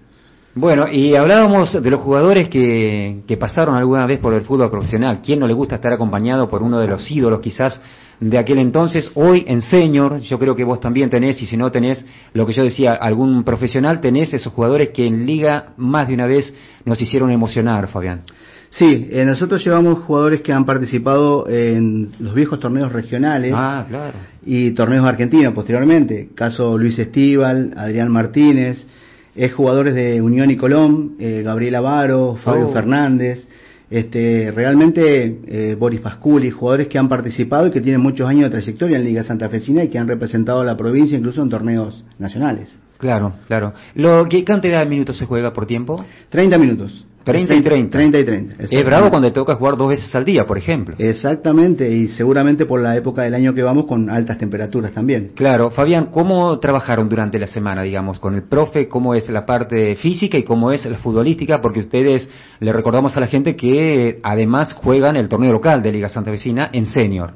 Bueno, 0.55 0.87
y 0.87 1.15
hablábamos 1.15 1.83
de 1.83 1.91
los 1.91 2.01
jugadores 2.03 2.51
que, 2.51 3.23
que, 3.27 3.37
pasaron 3.39 3.75
alguna 3.75 4.07
vez 4.07 4.19
por 4.19 4.35
el 4.35 4.43
fútbol 4.43 4.71
profesional. 4.71 5.21
¿Quién 5.25 5.39
no 5.39 5.47
le 5.47 5.55
gusta 5.55 5.77
estar 5.77 5.93
acompañado 5.95 6.49
por 6.51 6.63
uno 6.63 6.79
de 6.79 6.89
los 6.89 7.11
ídolos 7.11 7.41
quizás 7.41 7.81
de 8.21 8.37
aquel 8.37 8.59
entonces? 8.59 9.11
Hoy 9.15 9.45
en 9.49 9.63
senior, 9.63 10.19
yo 10.21 10.39
creo 10.39 10.55
que 10.55 10.65
vos 10.65 10.79
también 10.79 11.09
tenés, 11.09 11.41
y 11.41 11.47
si 11.47 11.57
no 11.57 11.71
tenés 11.71 12.05
lo 12.35 12.45
que 12.45 12.53
yo 12.53 12.65
decía, 12.65 12.93
algún 12.93 13.45
profesional, 13.45 14.03
tenés 14.03 14.35
esos 14.35 14.53
jugadores 14.53 14.91
que 14.91 15.07
en 15.07 15.25
liga 15.25 15.73
más 15.79 16.07
de 16.09 16.15
una 16.15 16.27
vez 16.27 16.53
nos 16.85 17.01
hicieron 17.01 17.31
emocionar, 17.31 17.89
Fabián. 17.89 18.21
Sí, 18.69 19.09
eh, 19.11 19.25
nosotros 19.25 19.65
llevamos 19.65 20.01
jugadores 20.01 20.43
que 20.43 20.53
han 20.53 20.67
participado 20.67 21.47
en 21.49 22.11
los 22.19 22.35
viejos 22.35 22.61
torneos 22.61 22.93
regionales 22.93 23.53
ah, 23.55 23.87
claro. 23.89 24.19
y 24.45 24.71
torneos 24.73 25.07
argentinos 25.07 25.55
posteriormente. 25.55 26.31
Caso 26.35 26.77
Luis 26.77 26.99
Estíbal, 26.99 27.73
Adrián 27.77 28.11
Martínez, 28.11 28.87
es 29.35 29.53
jugadores 29.53 29.95
de 29.95 30.21
Unión 30.21 30.51
y 30.51 30.57
Colón, 30.57 31.17
eh, 31.19 31.43
Gabriel 31.45 31.77
Avaro, 31.77 32.37
Fabio 32.37 32.69
oh. 32.69 32.73
Fernández, 32.73 33.47
este, 33.91 34.51
realmente 34.51 35.41
eh, 35.47 35.77
Boris 35.79 36.01
Pasculi, 36.01 36.51
jugadores 36.51 36.89
que 36.89 36.99
han 36.99 37.09
participado 37.09 37.67
y 37.67 37.71
que 37.71 37.81
tienen 37.81 38.01
muchos 38.01 38.29
años 38.29 38.45
de 38.45 38.51
trayectoria 38.51 38.97
en 38.97 39.05
Liga 39.05 39.23
Santa 39.23 39.49
Fecina 39.49 39.85
y 39.85 39.89
que 39.89 39.99
han 39.99 40.09
representado 40.09 40.61
a 40.61 40.65
la 40.65 40.77
provincia 40.77 41.17
incluso 41.17 41.43
en 41.43 41.51
torneos 41.51 42.05
nacionales. 42.19 42.79
Claro, 42.97 43.35
claro. 43.49 43.75
Lo, 43.95 44.29
¿Qué 44.29 44.45
cantidad 44.45 44.79
de 44.81 44.87
minutos 44.89 45.19
se 45.19 45.27
juega 45.27 45.53
por 45.53 45.67
tiempo? 45.67 46.05
30 46.31 46.57
minutos. 46.57 47.05
30 47.25 47.55
y 47.55 47.63
30. 47.63 47.91
30 47.91 48.19
y 48.19 48.25
30. 48.25 48.55
Es 48.65 48.85
bravo 48.85 49.11
cuando 49.11 49.29
te 49.29 49.35
toca 49.35 49.55
jugar 49.55 49.77
dos 49.77 49.91
veces 49.91 50.15
al 50.15 50.25
día, 50.25 50.45
por 50.47 50.59
ejemplo. 50.59 50.95
Exactamente, 50.99 51.91
y 51.91 52.09
seguramente 52.09 52.67
por 52.67 52.81
la 52.81 52.97
época 52.97 53.23
del 53.23 53.35
año 53.35 53.55
que 53.55 53.63
vamos 53.63 53.87
con 53.87 54.11
altas 54.11 54.39
temperaturas 54.39 54.93
también. 54.93 55.33
Claro, 55.35 55.71
Fabián, 55.71 56.07
¿cómo 56.11 56.59
trabajaron 56.59 57.09
durante 57.09 57.39
la 57.39 57.47
semana, 57.47 57.83
digamos, 57.83 58.19
con 58.19 58.35
el 58.35 58.43
profe? 58.45 58.89
¿Cómo 58.89 59.15
es 59.15 59.29
la 59.29 59.47
parte 59.47 59.97
física 59.97 60.37
y 60.39 60.43
cómo 60.43 60.73
es 60.73 60.85
la 60.87 60.99
futbolística? 60.99 61.61
Porque 61.61 61.81
ustedes, 61.81 62.29
le 62.61 62.73
recordamos 62.73 63.17
a 63.17 63.21
la 63.21 63.27
gente 63.27 63.57
que 63.57 64.21
además 64.23 64.73
juegan 64.73 65.17
el 65.17 65.29
torneo 65.29 65.53
local 65.53 65.83
de 65.83 65.93
Liga 65.93 66.09
Santa 66.09 66.31
Vecina 66.31 66.71
en 66.73 66.87
senior. 66.87 67.35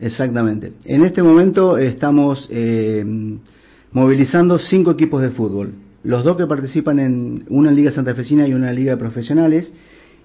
Exactamente. 0.00 0.72
En 0.84 1.04
este 1.04 1.22
momento 1.22 1.76
estamos 1.76 2.48
eh, 2.50 3.04
movilizando 3.92 4.58
cinco 4.58 4.92
equipos 4.92 5.20
de 5.22 5.30
fútbol 5.30 5.74
los 6.02 6.24
dos 6.24 6.36
que 6.36 6.46
participan 6.46 6.98
en 6.98 7.44
una 7.48 7.70
liga 7.70 7.90
santafesina 7.90 8.46
y 8.46 8.54
una 8.54 8.72
liga 8.72 8.92
de 8.92 8.96
profesionales 8.96 9.72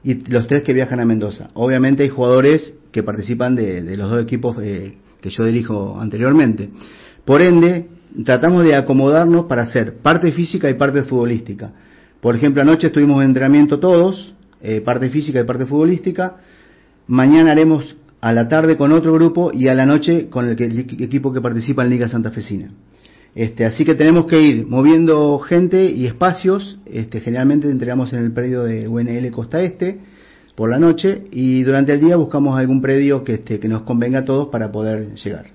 y 0.04 0.14
los 0.30 0.48
tres 0.48 0.64
que 0.64 0.74
viajan 0.74 1.00
a 1.00 1.06
Mendoza. 1.06 1.50
Obviamente 1.54 2.04
hay 2.04 2.10
jugadores 2.10 2.74
que 2.92 3.04
participan 3.04 3.56
de, 3.56 3.98
los 3.98 4.10
dos 4.10 4.24
equipos 4.24 4.56
eh, 4.62 4.96
que 5.20 5.30
yo 5.30 5.44
dirijo 5.46 6.00
anteriormente. 6.00 6.70
Por 7.26 7.42
ende, 7.42 7.88
tratamos 8.24 8.64
de 8.64 8.76
acomodarnos 8.76 9.46
para 9.46 9.64
hacer 9.64 9.98
parte 9.98 10.32
física 10.32 10.70
y 10.70 10.76
parte 10.76 11.04
futbolística. 11.04 11.72
Por 12.22 12.36
ejemplo, 12.36 12.62
anoche 12.62 12.88
estuvimos 12.88 13.22
en 13.22 13.30
entrenamiento 13.30 13.80
todos, 13.80 14.36
eh, 14.62 14.82
parte 14.82 15.10
física 15.10 15.42
y 15.42 15.44
parte 15.44 15.66
futbolística. 15.66 16.38
Mañana 17.08 17.52
haremos 17.52 17.96
a 18.22 18.32
la 18.32 18.48
tarde 18.48 18.78
con 18.78 18.92
otro 18.92 19.14
grupo 19.14 19.52
y 19.54 19.68
a 19.68 19.74
la 19.74 19.86
noche 19.86 20.30
con 20.30 20.48
el, 20.48 20.62
el 20.62 20.80
equipo 20.80 21.34
que 21.34 21.42
participa 21.42 21.84
en 21.84 21.90
Liga 21.90 22.08
Santafesina. 22.08 22.70
Este, 23.36 23.66
así 23.66 23.84
que 23.84 23.96
tenemos 23.96 24.28
que 24.28 24.42
ir 24.42 24.66
moviendo 24.66 25.38
gente 25.40 25.92
y 25.92 26.06
espacios. 26.08 26.80
Este, 26.86 27.20
generalmente 27.20 27.70
entregamos 27.70 28.14
en 28.14 28.20
el 28.20 28.32
predio 28.32 28.64
de 28.64 28.88
UNL 28.88 29.30
Costa 29.32 29.62
Este 29.62 30.00
por 30.56 30.70
la 30.70 30.80
noche 30.80 31.24
y 31.32 31.64
durante 31.64 31.92
el 31.92 32.00
día 32.00 32.16
buscamos 32.16 32.58
algún 32.58 32.82
predio 32.82 33.26
que, 33.26 33.34
este, 33.34 33.60
que 33.60 33.68
nos 33.68 33.82
convenga 33.82 34.20
a 34.20 34.26
todos 34.26 34.48
para 34.48 34.72
poder 34.72 35.16
llegar. 35.16 35.48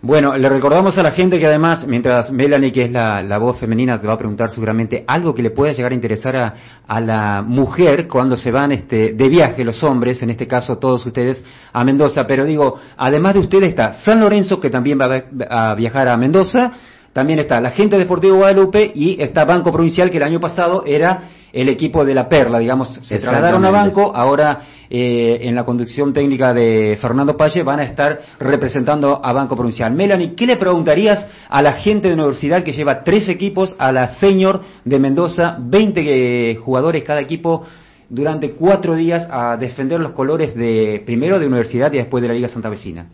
Bueno, 0.00 0.36
le 0.36 0.48
recordamos 0.48 0.96
a 0.98 1.02
la 1.02 1.12
gente 1.12 1.40
que 1.40 1.46
además, 1.46 1.86
mientras 1.88 2.30
Melanie, 2.30 2.70
que 2.70 2.84
es 2.84 2.92
la, 2.92 3.38
voz 3.38 3.58
femenina, 3.58 3.98
te 3.98 4.06
va 4.06 4.12
a 4.12 4.18
preguntar 4.18 4.50
seguramente 4.50 5.02
algo 5.06 5.34
que 5.34 5.42
le 5.42 5.50
pueda 5.50 5.72
llegar 5.72 5.92
a 5.92 5.94
interesar 5.94 6.36
a, 6.36 6.54
a 6.86 7.00
la 7.00 7.42
mujer 7.42 8.06
cuando 8.06 8.36
se 8.36 8.52
van 8.52 8.70
este, 8.70 9.14
de 9.14 9.28
viaje 9.28 9.64
los 9.64 9.82
hombres, 9.82 10.22
en 10.22 10.28
este 10.28 10.46
caso 10.46 10.76
todos 10.76 11.04
ustedes, 11.06 11.42
a 11.72 11.82
Mendoza. 11.84 12.26
Pero 12.26 12.44
digo, 12.44 12.78
además 12.98 13.34
de 13.34 13.40
ustedes 13.40 13.70
está 13.70 13.94
San 13.94 14.20
Lorenzo, 14.20 14.60
que 14.60 14.68
también 14.68 14.98
va 15.00 15.24
a 15.48 15.74
viajar 15.74 16.06
a 16.06 16.18
Mendoza, 16.18 16.72
también 17.14 17.38
está 17.38 17.60
la 17.60 17.70
gente 17.70 17.96
Deportivo 17.96 18.36
Guadalupe 18.36 18.92
y 18.94 19.22
está 19.22 19.44
Banco 19.46 19.72
Provincial, 19.72 20.10
que 20.10 20.18
el 20.18 20.24
año 20.24 20.40
pasado 20.40 20.82
era 20.84 21.30
el 21.52 21.68
equipo 21.68 22.04
de 22.04 22.12
la 22.12 22.28
Perla, 22.28 22.58
digamos, 22.58 22.98
se 23.02 23.18
trasladaron 23.20 23.64
a 23.64 23.70
Banco, 23.70 24.10
ahora 24.14 24.62
eh, 24.90 25.38
en 25.42 25.54
la 25.54 25.64
conducción 25.64 26.12
técnica 26.12 26.52
de 26.52 26.98
Fernando 27.00 27.36
Palle 27.36 27.62
van 27.62 27.78
a 27.78 27.84
estar 27.84 28.20
representando 28.40 29.24
a 29.24 29.32
Banco 29.32 29.54
Provincial. 29.54 29.94
Melanie, 29.94 30.34
¿qué 30.34 30.44
le 30.44 30.56
preguntarías 30.56 31.24
a 31.48 31.62
la 31.62 31.74
gente 31.74 32.08
de 32.08 32.14
universidad 32.14 32.64
que 32.64 32.72
lleva 32.72 33.04
tres 33.04 33.28
equipos, 33.28 33.76
a 33.78 33.92
la 33.92 34.16
Senior 34.16 34.62
de 34.84 34.98
Mendoza, 34.98 35.56
20 35.60 36.50
eh, 36.50 36.56
jugadores 36.56 37.04
cada 37.04 37.20
equipo? 37.20 37.64
durante 38.06 38.52
cuatro 38.52 38.94
días 38.94 39.26
a 39.30 39.56
defender 39.56 39.98
los 39.98 40.12
colores 40.12 40.54
de 40.54 41.02
primero 41.06 41.38
de 41.38 41.46
universidad 41.46 41.90
y 41.92 41.96
después 41.96 42.20
de 42.20 42.28
la 42.28 42.34
Liga 42.34 42.48
Santa 42.48 42.68
Vecina. 42.68 43.06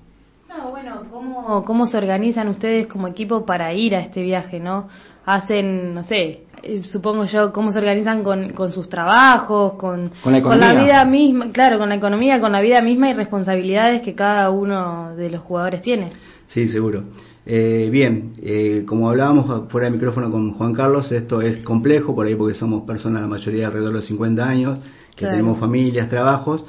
¿Cómo, 1.65 1.87
se 1.87 1.97
organizan 1.97 2.49
ustedes 2.49 2.87
como 2.87 3.09
equipo 3.09 3.45
para 3.45 3.75
ir 3.75 3.95
a 3.95 4.01
este 4.01 4.23
viaje, 4.23 4.59
no? 4.61 4.89
Hacen, 5.27 5.95
no 5.95 6.05
sé, 6.05 6.45
eh, 6.63 6.83
supongo 6.85 7.25
yo, 7.25 7.53
cómo 7.53 7.73
se 7.73 7.79
organizan 7.79 8.23
con, 8.23 8.51
con 8.51 8.73
sus 8.73 8.89
trabajos, 8.89 9.75
con, 9.75 10.13
con, 10.23 10.61
la 10.61 10.83
vida 10.83 11.05
misma, 11.05 11.51
claro, 11.53 11.79
con 11.79 11.91
la 11.91 11.97
economía, 11.97 12.41
con 12.41 12.53
la 12.53 12.61
vida 12.61 12.81
misma 12.81 13.11
y 13.11 13.13
responsabilidades 13.13 14.03
que 14.03 14.15
cada 14.15 14.51
uno 14.51 15.15
de 15.15 15.31
los 15.31 15.43
jugadores 15.43 15.83
tiene. 15.83 16.13
Sí, 16.47 16.69
seguro. 16.69 17.05
Eh, 17.45 17.89
bien, 17.91 18.33
eh, 18.43 18.85
como 18.87 19.09
hablábamos 19.09 19.71
fuera 19.71 19.87
de 19.87 19.93
micrófono 19.93 20.31
con 20.31 20.55
Juan 20.55 20.73
Carlos, 20.73 21.11
esto 21.13 21.43
es 21.43 21.59
complejo 21.59 22.15
por 22.15 22.27
ahí 22.27 22.35
porque 22.35 22.55
somos 22.55 22.85
personas, 22.85 23.23
la 23.23 23.29
mayoría 23.29 23.67
alrededor 23.67 23.91
de 23.91 23.97
los 23.97 24.07
50 24.07 24.49
años, 24.49 24.79
que 25.15 25.27
tenemos 25.27 25.59
familias, 25.59 26.09
trabajos, 26.09 26.65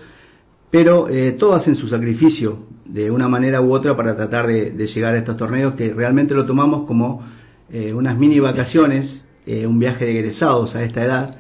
pero 0.70 1.10
eh, 1.10 1.34
todos 1.34 1.62
hacen 1.62 1.76
su 1.76 1.88
sacrificio 1.88 2.71
de 2.92 3.10
una 3.10 3.28
manera 3.28 3.62
u 3.62 3.72
otra 3.74 3.96
para 3.96 4.16
tratar 4.16 4.48
de, 4.48 4.72
llegar 4.88 5.14
a 5.14 5.18
estos 5.18 5.38
torneos 5.38 5.76
que 5.76 5.94
realmente 5.94 6.34
lo 6.34 6.46
tomamos 6.46 6.86
como 6.86 7.24
eh, 7.72 7.94
unas 7.94 8.18
mini 8.18 8.40
vacaciones, 8.40 9.24
eh, 9.46 9.66
un 9.66 9.80
viaje 9.80 10.06
de 10.06 10.20
egresados 10.20 10.76
a 10.76 10.84
esta 10.84 11.04
edad, 11.04 11.36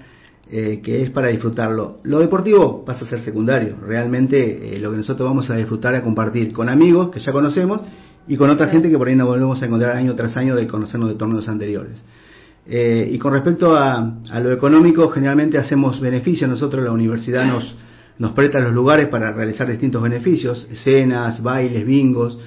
que 0.51 1.01
es 1.01 1.09
para 1.11 1.29
disfrutarlo. 1.29 1.99
Lo 2.03 2.19
deportivo 2.19 2.83
pasa 2.83 3.05
a 3.05 3.07
ser 3.07 3.21
secundario, 3.21 3.77
realmente 3.87 4.77
lo 4.81 4.91
que 4.91 4.97
nosotros 4.97 5.25
vamos 5.25 5.49
a 5.49 5.55
disfrutar 5.55 5.95
a 5.95 6.01
compartir 6.01 6.51
con 6.51 6.67
amigos 6.67 7.09
que 7.09 7.21
ya 7.21 7.31
conocemos 7.31 7.79
y 8.27 8.35
con 8.35 8.49
otra 8.49 8.67
gente 8.67 8.89
que 8.89 8.97
por 8.97 9.07
ahí 9.07 9.15
nos 9.15 9.29
volvemos 9.29 9.61
a 9.61 9.65
encontrar 9.65 9.95
año 9.95 10.13
tras 10.13 10.35
año 10.35 10.57
de 10.57 10.67
conocernos 10.67 11.07
de 11.07 11.15
torneos 11.15 11.47
anteriores. 11.47 12.03
y 12.67 13.17
con 13.17 13.31
respecto 13.31 13.77
a, 13.77 14.19
lo 14.43 14.51
económico, 14.51 15.09
generalmente 15.11 15.57
hacemos 15.57 16.01
beneficios, 16.01 16.49
nosotros 16.49 16.83
la 16.83 16.91
universidad 16.91 17.45
nos 17.45 17.73
nos 18.21 18.33
presta 18.33 18.59
los 18.59 18.71
lugares 18.71 19.07
para 19.07 19.31
realizar 19.33 19.67
distintos 19.67 19.99
beneficios, 19.99 20.67
escenas, 20.69 21.41
bailes, 21.41 21.83
bingos. 21.83 22.37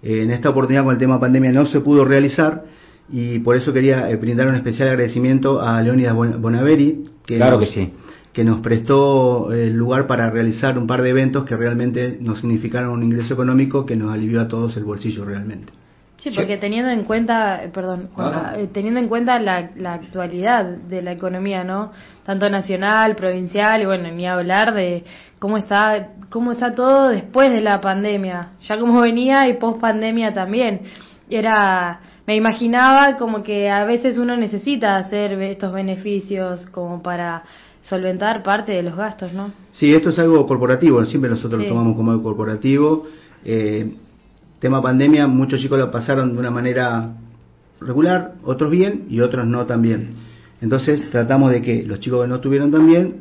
Eh, 0.00 0.22
en 0.22 0.30
esta 0.30 0.50
oportunidad 0.50 0.84
con 0.84 0.92
el 0.92 1.00
tema 1.00 1.18
pandemia 1.18 1.50
no 1.50 1.66
se 1.66 1.80
pudo 1.80 2.04
realizar 2.04 2.62
y 3.10 3.40
por 3.40 3.56
eso 3.56 3.72
quería 3.72 4.08
eh, 4.08 4.14
brindar 4.14 4.46
un 4.46 4.54
especial 4.54 4.90
agradecimiento 4.90 5.60
a 5.60 5.82
Leonidas 5.82 6.14
Bonaveri, 6.14 7.06
que, 7.26 7.38
claro 7.38 7.58
nos, 7.58 7.68
que, 7.68 7.74
sí. 7.74 7.92
que 8.32 8.44
nos 8.44 8.60
prestó 8.60 9.50
el 9.50 9.72
lugar 9.72 10.06
para 10.06 10.30
realizar 10.30 10.78
un 10.78 10.86
par 10.86 11.02
de 11.02 11.10
eventos 11.10 11.44
que 11.44 11.56
realmente 11.56 12.18
nos 12.20 12.38
significaron 12.38 12.92
un 12.92 13.02
ingreso 13.02 13.34
económico 13.34 13.84
que 13.84 13.96
nos 13.96 14.12
alivió 14.12 14.40
a 14.40 14.46
todos 14.46 14.76
el 14.76 14.84
bolsillo 14.84 15.24
realmente. 15.24 15.72
Sí, 16.18 16.30
porque 16.34 16.56
teniendo 16.56 16.90
en 16.90 17.04
cuenta, 17.04 17.62
eh, 17.62 17.68
perdón, 17.68 18.08
eh, 18.56 18.68
teniendo 18.72 19.00
en 19.00 19.08
cuenta 19.08 19.38
la, 19.38 19.70
la, 19.76 19.94
actualidad 19.94 20.64
de 20.64 21.02
la 21.02 21.12
economía, 21.12 21.62
¿no? 21.62 21.92
Tanto 22.24 22.48
nacional, 22.48 23.14
provincial, 23.16 23.82
y 23.82 23.86
bueno, 23.86 24.10
ni 24.10 24.26
hablar 24.26 24.72
de 24.72 25.04
cómo 25.38 25.58
está, 25.58 26.12
cómo 26.30 26.52
está 26.52 26.74
todo 26.74 27.08
después 27.08 27.52
de 27.52 27.60
la 27.60 27.82
pandemia, 27.82 28.52
ya 28.62 28.78
como 28.78 29.00
venía 29.02 29.46
y 29.48 29.58
post 29.58 29.78
pandemia 29.78 30.32
también. 30.32 30.82
Era, 31.28 32.00
me 32.26 32.34
imaginaba 32.34 33.16
como 33.16 33.42
que 33.42 33.68
a 33.68 33.84
veces 33.84 34.16
uno 34.16 34.36
necesita 34.36 34.96
hacer 34.96 35.34
estos 35.42 35.72
beneficios 35.72 36.66
como 36.70 37.02
para 37.02 37.44
solventar 37.82 38.42
parte 38.42 38.72
de 38.72 38.82
los 38.82 38.96
gastos, 38.96 39.32
¿no? 39.34 39.52
Sí, 39.72 39.92
esto 39.92 40.10
es 40.10 40.18
algo 40.18 40.46
corporativo, 40.46 41.04
siempre 41.04 41.28
nosotros 41.28 41.60
lo 41.60 41.68
tomamos 41.68 41.94
como 41.94 42.10
algo 42.10 42.22
corporativo. 42.22 43.06
Eh, 43.44 43.92
tema 44.58 44.82
pandemia, 44.82 45.26
muchos 45.26 45.60
chicos 45.60 45.78
lo 45.78 45.90
pasaron 45.90 46.32
de 46.32 46.38
una 46.38 46.50
manera 46.50 47.14
regular, 47.80 48.34
otros 48.42 48.70
bien 48.70 49.06
y 49.08 49.20
otros 49.20 49.46
no 49.46 49.66
tan 49.66 49.82
bien. 49.82 50.10
Entonces 50.60 51.10
tratamos 51.10 51.52
de 51.52 51.62
que 51.62 51.82
los 51.82 52.00
chicos 52.00 52.22
que 52.22 52.28
no 52.28 52.40
tuvieron 52.40 52.70
tan 52.70 52.86
bien, 52.86 53.16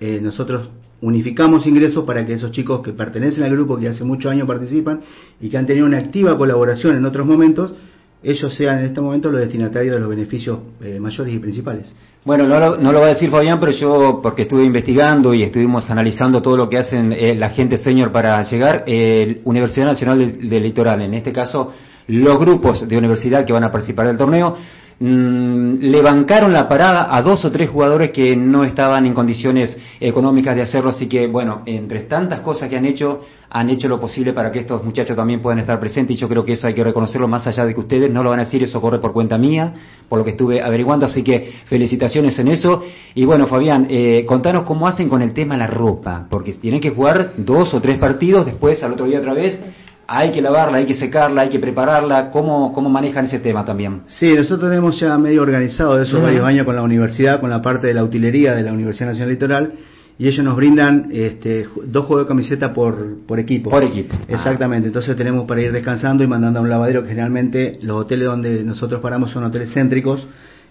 eh, 0.00 0.20
nosotros 0.22 0.68
unificamos 1.00 1.66
ingresos 1.66 2.04
para 2.04 2.24
que 2.26 2.34
esos 2.34 2.52
chicos 2.52 2.80
que 2.82 2.92
pertenecen 2.92 3.44
al 3.44 3.50
grupo, 3.50 3.78
que 3.78 3.88
hace 3.88 4.04
muchos 4.04 4.30
años 4.30 4.46
participan 4.46 5.00
y 5.40 5.48
que 5.48 5.56
han 5.58 5.66
tenido 5.66 5.86
una 5.86 5.98
activa 5.98 6.36
colaboración 6.36 6.96
en 6.96 7.04
otros 7.04 7.26
momentos, 7.26 7.74
ellos 8.22 8.54
sean 8.54 8.80
en 8.80 8.86
este 8.86 9.00
momento 9.00 9.30
los 9.30 9.40
destinatarios 9.40 9.94
de 9.94 10.00
los 10.00 10.08
beneficios 10.08 10.58
eh, 10.82 10.98
mayores 11.00 11.34
y 11.34 11.38
principales. 11.38 11.92
Bueno, 12.24 12.46
no 12.46 12.58
lo, 12.60 12.76
no 12.76 12.92
lo, 12.92 13.00
va 13.00 13.06
a 13.06 13.08
decir 13.08 13.30
Fabián, 13.30 13.58
pero 13.58 13.72
yo, 13.72 14.20
porque 14.22 14.42
estuve 14.42 14.64
investigando 14.64 15.34
y 15.34 15.42
estuvimos 15.42 15.90
analizando 15.90 16.40
todo 16.40 16.56
lo 16.56 16.68
que 16.68 16.78
hacen 16.78 17.12
eh, 17.12 17.34
la 17.34 17.50
gente 17.50 17.78
senior 17.78 18.12
para 18.12 18.40
llegar, 18.44 18.84
eh, 18.86 19.40
Universidad 19.44 19.86
Nacional 19.86 20.18
del, 20.18 20.62
Litoral, 20.62 21.02
en 21.02 21.14
este 21.14 21.32
caso, 21.32 21.72
los 22.06 22.38
grupos 22.38 22.88
de 22.88 22.96
universidad 22.96 23.44
que 23.44 23.52
van 23.52 23.64
a 23.64 23.72
participar 23.72 24.06
del 24.06 24.16
torneo, 24.16 24.56
mm, 25.02 25.78
le 25.80 26.02
bancaron 26.02 26.52
la 26.52 26.68
parada 26.68 27.14
a 27.14 27.22
dos 27.22 27.44
o 27.44 27.50
tres 27.50 27.68
jugadores 27.68 28.10
que 28.10 28.36
no 28.36 28.64
estaban 28.64 29.04
en 29.06 29.14
condiciones 29.14 29.76
económicas 30.00 30.54
de 30.54 30.62
hacerlo, 30.62 30.90
así 30.90 31.08
que, 31.08 31.26
bueno, 31.26 31.62
entre 31.66 32.00
tantas 32.02 32.40
cosas 32.40 32.68
que 32.68 32.76
han 32.76 32.84
hecho, 32.84 33.20
han 33.50 33.68
hecho 33.70 33.88
lo 33.88 34.00
posible 34.00 34.32
para 34.32 34.50
que 34.50 34.60
estos 34.60 34.84
muchachos 34.84 35.16
también 35.16 35.42
puedan 35.42 35.58
estar 35.58 35.78
presentes 35.80 36.16
y 36.16 36.20
yo 36.20 36.28
creo 36.28 36.44
que 36.44 36.52
eso 36.52 36.66
hay 36.66 36.74
que 36.74 36.84
reconocerlo 36.84 37.26
más 37.26 37.46
allá 37.46 37.66
de 37.66 37.74
que 37.74 37.80
ustedes 37.80 38.10
no 38.10 38.22
lo 38.22 38.30
van 38.30 38.40
a 38.40 38.44
decir, 38.44 38.62
eso 38.62 38.80
corre 38.80 38.98
por 38.98 39.12
cuenta 39.12 39.36
mía, 39.36 39.74
por 40.08 40.18
lo 40.18 40.24
que 40.24 40.30
estuve 40.30 40.62
averiguando, 40.62 41.06
así 41.06 41.22
que 41.22 41.52
felicitaciones 41.66 42.38
en 42.38 42.48
eso. 42.48 42.82
Y 43.14 43.24
bueno, 43.24 43.46
Fabián, 43.46 43.86
eh, 43.90 44.24
contanos 44.26 44.64
cómo 44.64 44.86
hacen 44.86 45.08
con 45.08 45.20
el 45.20 45.32
tema 45.32 45.56
la 45.56 45.66
ropa, 45.66 46.26
porque 46.30 46.52
tienen 46.52 46.80
que 46.80 46.90
jugar 46.90 47.32
dos 47.36 47.74
o 47.74 47.80
tres 47.80 47.98
partidos, 47.98 48.46
después 48.46 48.82
al 48.82 48.92
otro 48.92 49.06
día 49.06 49.18
otra 49.18 49.34
vez. 49.34 49.58
Hay 50.06 50.32
que 50.32 50.42
lavarla, 50.42 50.78
hay 50.78 50.86
que 50.86 50.94
secarla, 50.94 51.42
hay 51.42 51.48
que 51.48 51.58
prepararla. 51.58 52.30
¿Cómo, 52.30 52.72
cómo 52.72 52.90
manejan 52.90 53.24
ese 53.24 53.38
tema 53.38 53.64
también? 53.64 54.02
Sí, 54.06 54.32
nosotros 54.34 54.70
tenemos 54.70 54.98
ya 54.98 55.16
medio 55.16 55.42
organizado 55.42 56.00
eso 56.00 56.20
varios 56.20 56.44
años 56.44 56.66
con 56.66 56.76
la 56.76 56.82
universidad, 56.82 57.40
con 57.40 57.50
la 57.50 57.62
parte 57.62 57.86
de 57.86 57.94
la 57.94 58.04
utilería 58.04 58.54
de 58.54 58.62
la 58.62 58.72
Universidad 58.72 59.08
Nacional 59.08 59.30
Litoral 59.30 59.72
y 60.18 60.28
ellos 60.28 60.44
nos 60.44 60.56
brindan 60.56 61.08
este, 61.10 61.66
dos 61.86 62.04
juegos 62.04 62.26
de 62.26 62.28
camiseta 62.28 62.72
por, 62.72 63.26
por 63.26 63.38
equipo. 63.38 63.70
Por 63.70 63.84
equipo. 63.84 64.14
Exactamente, 64.28 64.88
entonces 64.88 65.16
tenemos 65.16 65.46
para 65.46 65.62
ir 65.62 65.72
descansando 65.72 66.22
y 66.22 66.26
mandando 66.26 66.60
a 66.60 66.62
un 66.62 66.70
lavadero, 66.70 67.02
que 67.02 67.08
generalmente 67.08 67.78
los 67.82 68.02
hoteles 68.02 68.28
donde 68.28 68.62
nosotros 68.62 69.00
paramos 69.00 69.30
son 69.32 69.44
hoteles 69.44 69.72
céntricos, 69.72 70.26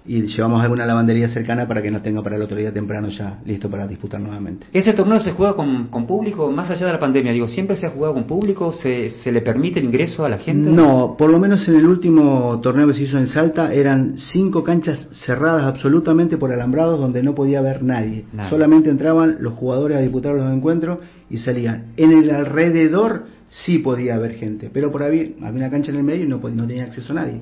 y 0.05 0.21
llevamos 0.25 0.61
alguna 0.61 0.85
lavandería 0.85 1.27
cercana 1.29 1.67
para 1.67 1.81
que 1.81 1.91
nos 1.91 2.01
tenga 2.01 2.21
para 2.21 2.35
el 2.35 2.41
otro 2.41 2.57
día 2.57 2.73
temprano 2.73 3.09
ya 3.09 3.39
listo 3.45 3.69
para 3.69 3.87
disputar 3.87 4.19
nuevamente. 4.19 4.67
¿Ese 4.73 4.93
torneo 4.93 5.19
se 5.19 5.31
juega 5.31 5.55
con, 5.55 5.89
público 6.07 6.51
más 6.51 6.69
allá 6.71 6.87
de 6.87 6.93
la 6.93 6.99
pandemia? 6.99 7.31
Digo, 7.31 7.47
¿siempre 7.47 7.77
se 7.77 7.87
ha 7.87 7.89
jugado 7.89 8.15
con 8.15 8.25
público? 8.25 8.73
¿Se, 8.73 9.09
¿Se 9.09 9.31
le 9.31 9.41
permite 9.41 9.79
el 9.79 9.85
ingreso 9.85 10.25
a 10.25 10.29
la 10.29 10.37
gente? 10.37 10.69
No, 10.69 11.15
por 11.17 11.29
lo 11.29 11.39
menos 11.39 11.67
en 11.67 11.75
el 11.75 11.85
último 11.85 12.59
torneo 12.61 12.87
que 12.87 12.93
se 12.95 13.03
hizo 13.03 13.17
en 13.17 13.27
Salta 13.27 13.73
eran 13.73 14.17
cinco 14.17 14.63
canchas 14.63 15.07
cerradas 15.25 15.63
absolutamente 15.63 16.37
por 16.37 16.51
alambrados 16.51 16.99
donde 16.99 17.21
no 17.21 17.35
podía 17.35 17.59
haber 17.59 17.83
nadie. 17.83 18.25
Solamente 18.49 18.89
entraban 18.89 19.37
los 19.39 19.53
jugadores 19.53 19.97
a 19.97 20.01
disputar 20.01 20.35
los 20.35 20.51
encuentros 20.51 20.99
y 21.29 21.37
salían. 21.37 21.93
En 21.97 22.11
el 22.11 22.29
alrededor 22.31 23.25
sí 23.49 23.79
podía 23.79 24.15
haber 24.15 24.33
gente, 24.33 24.69
pero 24.73 24.91
por 24.91 25.03
ahí 25.03 25.35
había 25.41 25.59
una 25.59 25.69
cancha 25.69 25.91
en 25.91 25.97
el 25.97 26.03
medio 26.03 26.25
y 26.25 26.27
no, 26.27 26.39
no 26.39 26.67
tenía 26.67 26.85
acceso 26.85 27.11
a 27.13 27.15
nadie. 27.15 27.41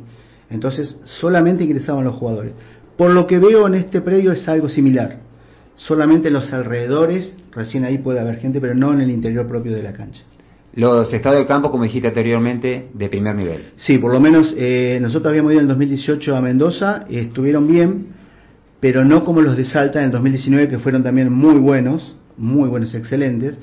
Entonces 0.49 0.97
solamente 1.03 1.63
ingresaban 1.63 2.03
los 2.03 2.15
jugadores. 2.15 2.53
Por 2.97 3.11
lo 3.11 3.27
que 3.27 3.39
veo 3.39 3.67
en 3.67 3.75
este 3.75 4.01
predio 4.01 4.31
es 4.31 4.47
algo 4.47 4.69
similar. 4.69 5.19
Solamente 5.75 6.27
en 6.27 6.33
los 6.33 6.51
alrededores, 6.51 7.37
recién 7.51 7.85
ahí 7.85 7.99
puede 7.99 8.19
haber 8.19 8.37
gente, 8.39 8.59
pero 8.59 8.75
no 8.75 8.93
en 8.93 9.01
el 9.01 9.11
interior 9.11 9.47
propio 9.47 9.73
de 9.73 9.83
la 9.83 9.93
cancha. 9.93 10.23
Los 10.73 11.11
estados 11.13 11.39
de 11.39 11.45
campo, 11.45 11.71
como 11.71 11.83
dijiste 11.83 12.09
anteriormente, 12.09 12.89
de 12.93 13.09
primer 13.09 13.35
nivel. 13.35 13.71
Sí, 13.77 13.97
por 13.97 14.11
lo 14.11 14.19
menos 14.19 14.53
eh, 14.57 14.99
nosotros 15.01 15.29
habíamos 15.29 15.53
ido 15.53 15.61
en 15.61 15.65
el 15.65 15.69
2018 15.69 16.35
a 16.35 16.41
Mendoza, 16.41 17.05
estuvieron 17.09 17.67
bien, 17.67 18.07
pero 18.79 19.03
no 19.03 19.23
como 19.23 19.41
los 19.41 19.57
de 19.57 19.65
Salta 19.65 19.99
en 19.99 20.05
el 20.05 20.11
2019, 20.11 20.67
que 20.67 20.79
fueron 20.79 21.01
también 21.01 21.31
muy 21.31 21.57
buenos, 21.57 22.15
muy 22.37 22.69
buenos, 22.69 22.93
excelentes 22.93 23.57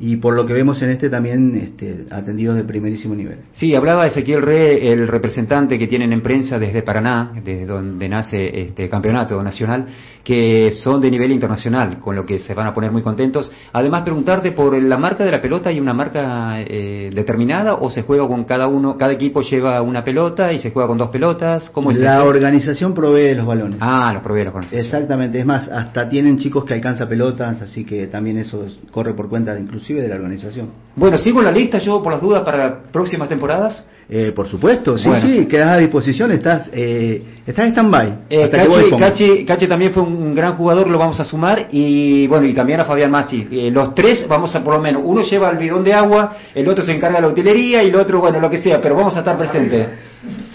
y 0.00 0.16
por 0.16 0.34
lo 0.34 0.46
que 0.46 0.52
vemos 0.52 0.80
en 0.82 0.90
este 0.90 1.10
también 1.10 1.56
este, 1.56 2.06
atendidos 2.10 2.56
de 2.56 2.64
primerísimo 2.64 3.14
nivel. 3.14 3.38
Sí, 3.52 3.74
hablaba 3.74 4.06
Ezequiel 4.06 4.42
Re, 4.42 4.92
el 4.92 5.08
representante 5.08 5.78
que 5.78 5.88
tienen 5.88 6.12
en 6.12 6.22
prensa 6.22 6.58
desde 6.58 6.82
Paraná, 6.82 7.32
desde 7.34 7.66
donde 7.66 8.08
nace 8.08 8.60
este 8.62 8.88
campeonato 8.88 9.42
nacional, 9.42 9.86
que 10.22 10.72
son 10.72 11.00
de 11.00 11.10
nivel 11.10 11.32
internacional, 11.32 11.98
con 11.98 12.14
lo 12.14 12.24
que 12.24 12.38
se 12.38 12.54
van 12.54 12.66
a 12.68 12.74
poner 12.74 12.92
muy 12.92 13.02
contentos. 13.02 13.50
Además, 13.72 14.02
preguntarte 14.02 14.52
por 14.52 14.80
la 14.80 14.98
marca 14.98 15.24
de 15.24 15.32
la 15.32 15.40
pelota, 15.40 15.70
¿hay 15.70 15.80
una 15.80 15.94
marca 15.94 16.60
eh, 16.60 17.10
determinada 17.12 17.74
o 17.74 17.90
se 17.90 18.02
juega 18.02 18.26
con 18.28 18.44
cada 18.44 18.68
uno, 18.68 18.96
cada 18.96 19.12
equipo 19.12 19.40
lleva 19.40 19.82
una 19.82 20.04
pelota 20.04 20.52
y 20.52 20.58
se 20.58 20.70
juega 20.70 20.86
con 20.86 20.98
dos 20.98 21.10
pelotas? 21.10 21.70
¿Cómo 21.70 21.90
es 21.90 21.98
La 21.98 22.22
organización 22.24 22.94
provee 22.94 23.34
los 23.34 23.46
balones. 23.46 23.78
Ah, 23.80 24.12
los 24.12 24.22
provee 24.22 24.44
los 24.44 24.54
balones. 24.54 24.72
Exactamente, 24.72 25.40
es 25.40 25.46
más, 25.46 25.68
hasta 25.68 26.08
tienen 26.08 26.38
chicos 26.38 26.64
que 26.64 26.74
alcanzan 26.74 27.08
pelotas, 27.08 27.62
así 27.62 27.84
que 27.84 28.06
también 28.06 28.36
eso 28.36 28.64
corre 28.92 29.14
por 29.14 29.28
cuenta 29.28 29.54
de 29.54 29.60
inclusive 29.88 30.02
de 30.02 30.08
la 30.08 30.16
organización. 30.16 30.70
Bueno, 30.94 31.16
sigo 31.16 31.40
la 31.40 31.50
lista 31.50 31.78
yo 31.78 32.02
por 32.02 32.12
las 32.12 32.20
dudas 32.20 32.42
para 32.42 32.82
próximas 32.92 33.28
temporadas. 33.28 33.84
Eh, 34.10 34.32
por 34.34 34.48
supuesto, 34.48 34.96
sí, 34.96 35.06
sí, 35.20 35.46
quedas 35.46 35.68
a 35.68 35.76
disposición, 35.76 36.32
estás, 36.32 36.70
eh, 36.72 37.22
estás 37.46 37.66
en 37.66 37.72
stand-by. 37.72 38.14
Eh, 38.30 39.44
Cachi, 39.46 39.68
también 39.68 39.92
fue 39.92 40.02
un 40.02 40.34
gran 40.34 40.56
jugador, 40.56 40.88
lo 40.88 40.98
vamos 40.98 41.20
a 41.20 41.24
sumar, 41.24 41.68
y 41.70 42.26
bueno, 42.26 42.46
y 42.46 42.54
también 42.54 42.80
a 42.80 42.86
Fabián 42.86 43.10
Massi. 43.10 43.46
Eh, 43.50 43.70
los 43.70 43.94
tres 43.94 44.26
vamos 44.26 44.54
a, 44.56 44.64
por 44.64 44.76
lo 44.76 44.80
menos, 44.80 45.02
uno 45.04 45.20
lleva 45.20 45.50
el 45.50 45.58
bidón 45.58 45.84
de 45.84 45.92
agua, 45.92 46.38
el 46.54 46.66
otro 46.66 46.82
se 46.86 46.92
encarga 46.92 47.16
de 47.16 47.22
la 47.22 47.28
utilería 47.28 47.82
y 47.82 47.88
el 47.88 47.96
otro, 47.96 48.20
bueno, 48.20 48.40
lo 48.40 48.48
que 48.48 48.56
sea, 48.56 48.80
pero 48.80 48.94
vamos 48.94 49.14
a 49.14 49.18
estar 49.18 49.36
presentes. 49.36 49.86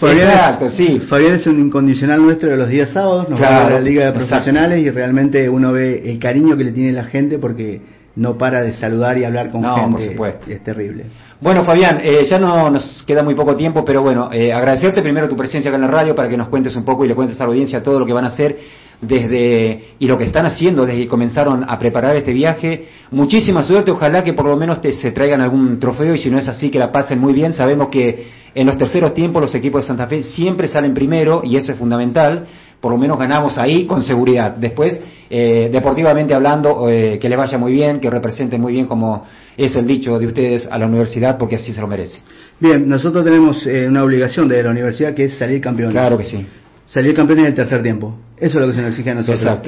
Fabián, 0.00 0.58
es, 0.60 0.72
sí. 0.72 0.98
Fabián 1.08 1.34
es 1.34 1.46
un 1.46 1.60
incondicional 1.60 2.20
nuestro 2.20 2.50
de 2.50 2.56
los 2.56 2.68
días 2.68 2.90
sábados, 2.90 3.28
nos 3.28 3.40
va 3.40 3.68
a 3.68 3.70
la 3.70 3.80
Liga 3.80 4.06
de 4.06 4.12
Profesionales 4.12 4.80
y 4.80 4.90
realmente 4.90 5.48
uno 5.48 5.72
ve 5.72 6.02
el 6.10 6.18
cariño 6.18 6.56
que 6.56 6.64
le 6.64 6.72
tiene 6.72 6.90
la 6.90 7.04
gente 7.04 7.38
porque 7.38 7.80
no 8.16 8.38
para 8.38 8.62
de 8.62 8.74
saludar 8.74 9.18
y 9.18 9.24
hablar 9.24 9.50
con 9.50 9.62
gente. 9.62 10.16
Es 10.48 10.62
terrible. 10.62 11.06
Bueno, 11.40 11.64
Fabián, 11.64 12.00
eh, 12.02 12.24
ya 12.24 12.38
no 12.38 12.70
nos 12.70 13.02
queda 13.06 13.22
muy 13.22 13.34
poco 13.34 13.56
tiempo, 13.56 13.84
pero 13.84 14.02
bueno, 14.02 14.30
eh, 14.32 14.52
agradecerte 14.52 15.02
primero 15.02 15.28
tu 15.28 15.36
presencia 15.36 15.70
acá 15.70 15.76
en 15.76 15.82
la 15.82 15.88
radio 15.88 16.14
para 16.14 16.28
que 16.28 16.36
nos 16.36 16.48
cuentes 16.48 16.74
un 16.76 16.84
poco 16.84 17.04
y 17.04 17.08
le 17.08 17.14
cuentes 17.14 17.40
a 17.40 17.44
la 17.44 17.50
audiencia 17.50 17.82
todo 17.82 17.98
lo 17.98 18.06
que 18.06 18.12
van 18.12 18.24
a 18.24 18.28
hacer 18.28 18.56
desde 19.00 19.84
y 19.98 20.06
lo 20.06 20.16
que 20.16 20.24
están 20.24 20.46
haciendo 20.46 20.86
desde 20.86 21.00
que 21.00 21.08
comenzaron 21.08 21.64
a 21.68 21.78
preparar 21.78 22.16
este 22.16 22.32
viaje. 22.32 22.86
Muchísima 23.10 23.62
suerte, 23.62 23.90
ojalá 23.90 24.22
que 24.22 24.32
por 24.32 24.46
lo 24.46 24.56
menos 24.56 24.80
te, 24.80 24.94
se 24.94 25.10
traigan 25.10 25.40
algún 25.40 25.78
trofeo 25.78 26.14
y 26.14 26.18
si 26.18 26.30
no 26.30 26.38
es 26.38 26.48
así 26.48 26.70
que 26.70 26.78
la 26.78 26.92
pasen 26.92 27.18
muy 27.18 27.32
bien. 27.32 27.52
Sabemos 27.52 27.88
que 27.88 28.26
en 28.54 28.66
los 28.66 28.78
terceros 28.78 29.12
tiempos 29.12 29.42
los 29.42 29.54
equipos 29.54 29.82
de 29.82 29.88
Santa 29.88 30.06
Fe 30.06 30.22
siempre 30.22 30.68
salen 30.68 30.94
primero 30.94 31.42
y 31.44 31.56
eso 31.56 31.72
es 31.72 31.78
fundamental 31.78 32.46
por 32.84 32.92
lo 32.92 32.98
menos 32.98 33.18
ganamos 33.18 33.56
ahí 33.56 33.86
con 33.86 34.02
seguridad. 34.02 34.56
Después, 34.58 35.00
eh, 35.30 35.70
deportivamente 35.72 36.34
hablando, 36.34 36.90
eh, 36.90 37.18
que 37.18 37.30
le 37.30 37.34
vaya 37.34 37.56
muy 37.56 37.72
bien, 37.72 37.98
que 37.98 38.10
represente 38.10 38.58
muy 38.58 38.74
bien 38.74 38.84
como 38.84 39.24
es 39.56 39.74
el 39.74 39.86
dicho 39.86 40.18
de 40.18 40.26
ustedes 40.26 40.68
a 40.70 40.76
la 40.76 40.86
universidad, 40.86 41.38
porque 41.38 41.54
así 41.54 41.72
se 41.72 41.80
lo 41.80 41.86
merece. 41.86 42.18
Bien, 42.60 42.86
nosotros 42.86 43.24
tenemos 43.24 43.66
eh, 43.66 43.88
una 43.88 44.04
obligación 44.04 44.48
de 44.48 44.62
la 44.62 44.68
universidad 44.68 45.14
que 45.14 45.24
es 45.24 45.38
salir 45.38 45.62
campeones. 45.62 45.94
Claro 45.94 46.18
que 46.18 46.24
sí. 46.24 46.44
Salir 46.84 47.14
campeón 47.14 47.38
en 47.38 47.46
el 47.46 47.54
tercer 47.54 47.82
tiempo. 47.82 48.18
Eso 48.36 48.58
es 48.58 48.66
lo 48.66 48.66
que 48.66 48.74
se 48.74 48.82
nos 48.82 48.90
exige 48.90 49.12
a 49.12 49.14
nosotros. 49.14 49.58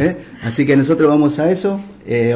Así 0.43 0.67
que 0.67 0.77
nosotros 0.77 1.09
vamos 1.09 1.39
a 1.39 1.51
eso. 1.51 1.81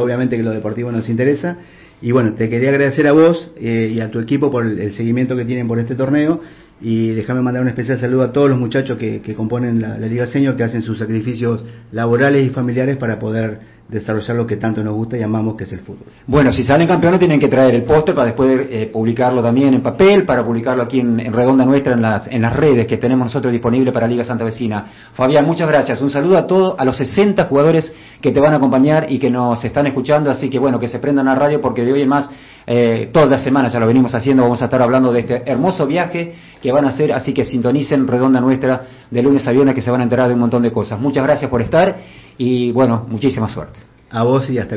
obviamente 0.00 0.38
que 0.38 0.42
lo 0.42 0.52
deportivo 0.52 0.90
nos 0.90 1.10
interesa. 1.10 1.58
Y 2.00 2.12
bueno, 2.12 2.32
te 2.32 2.48
quería 2.48 2.70
agradecer 2.70 3.06
a 3.06 3.12
vos 3.12 3.52
y 3.60 4.00
a 4.00 4.10
tu 4.10 4.18
equipo 4.18 4.50
por 4.50 4.64
el 4.64 4.94
seguimiento 4.94 5.36
que 5.36 5.44
tienen 5.44 5.68
por 5.68 5.78
este 5.78 5.94
torneo 5.94 6.40
y 6.80 7.10
déjame 7.10 7.42
mandar 7.42 7.62
un 7.62 7.68
especial 7.68 8.00
saludo 8.00 8.22
a 8.22 8.32
todos 8.32 8.48
los 8.48 8.58
muchachos 8.58 8.96
que, 8.96 9.34
componen 9.34 9.80
la, 9.82 9.98
Liga 9.98 10.26
Señor, 10.26 10.56
que 10.56 10.64
hacen 10.64 10.82
sus 10.82 10.98
sacrificios 10.98 11.62
laborales 11.92 12.46
y 12.46 12.50
familiares 12.50 12.96
para 12.96 13.18
poder 13.18 13.80
desarrollar 13.88 14.36
lo 14.36 14.46
que 14.46 14.56
tanto 14.56 14.82
nos 14.84 14.94
gusta 14.94 15.18
y 15.18 15.22
amamos, 15.22 15.56
que 15.56 15.64
es 15.64 15.72
el 15.72 15.80
fútbol. 15.80 16.06
Bueno, 16.26 16.52
si 16.52 16.62
salen 16.62 16.86
campeones 16.86 17.18
tienen 17.18 17.40
que 17.40 17.48
traer 17.48 17.74
el 17.74 17.82
póster 17.82 18.14
para 18.14 18.26
después 18.26 18.68
eh, 18.70 18.88
publicarlo 18.92 19.42
también 19.42 19.74
en 19.74 19.82
papel, 19.82 20.24
para 20.24 20.44
publicarlo 20.44 20.84
aquí 20.84 21.00
en, 21.00 21.32
Redonda 21.32 21.64
Nuestra, 21.64 21.94
en 21.94 22.02
las, 22.02 22.26
en 22.28 22.40
las 22.40 22.54
redes 22.54 22.86
que 22.86 22.98
tenemos 22.98 23.26
nosotros 23.26 23.52
disponibles 23.52 23.92
para 23.92 24.06
Liga 24.06 24.24
Santa 24.24 24.44
Vecina. 24.44 24.86
Fabián, 25.12 25.44
muchas 25.44 25.68
gracias. 25.68 26.00
Un 26.00 26.10
saludo 26.10 26.38
a 26.38 26.46
todos, 26.46 26.76
a 26.78 26.84
los 26.84 26.96
60 26.96 27.44
jugadores 27.44 27.92
que 28.20 28.30
te 28.30 28.40
van 28.40 28.54
a 28.54 28.56
acompañar 28.56 29.06
y 29.10 29.18
que 29.18 29.28
nos 29.28 29.62
están 29.64 29.86
escuchando, 29.86 30.30
así 30.30 30.48
que 30.48 30.58
bueno, 30.58 30.78
que 30.78 30.88
se 30.88 30.98
prendan 31.00 31.26
a 31.26 31.34
radio 31.34 31.60
porque 31.60 31.82
de 31.82 31.92
hoy 31.92 32.02
en 32.02 32.08
más 32.08 32.30
eh, 32.66 33.10
todas 33.12 33.28
las 33.28 33.42
semanas 33.42 33.72
ya 33.72 33.80
lo 33.80 33.86
venimos 33.86 34.14
haciendo, 34.14 34.42
vamos 34.42 34.60
a 34.62 34.66
estar 34.66 34.80
hablando 34.82 35.12
de 35.12 35.20
este 35.20 35.50
hermoso 35.50 35.86
viaje 35.86 36.34
que 36.60 36.70
van 36.72 36.84
a 36.84 36.88
hacer, 36.88 37.12
así 37.12 37.32
que 37.32 37.44
sintonicen 37.44 38.06
Redonda 38.06 38.40
Nuestra 38.40 38.82
de 39.10 39.22
lunes 39.22 39.46
a 39.46 39.52
viernes 39.52 39.74
que 39.74 39.82
se 39.82 39.90
van 39.90 40.00
a 40.00 40.04
enterar 40.04 40.28
de 40.28 40.34
un 40.34 40.40
montón 40.40 40.62
de 40.62 40.70
cosas. 40.70 41.00
Muchas 41.00 41.24
gracias 41.24 41.50
por 41.50 41.62
estar 41.62 41.96
y 42.38 42.70
bueno, 42.72 43.06
muchísima 43.08 43.48
suerte. 43.48 43.78
A 44.10 44.24
vos 44.24 44.48
y 44.50 44.58
hasta 44.58 44.74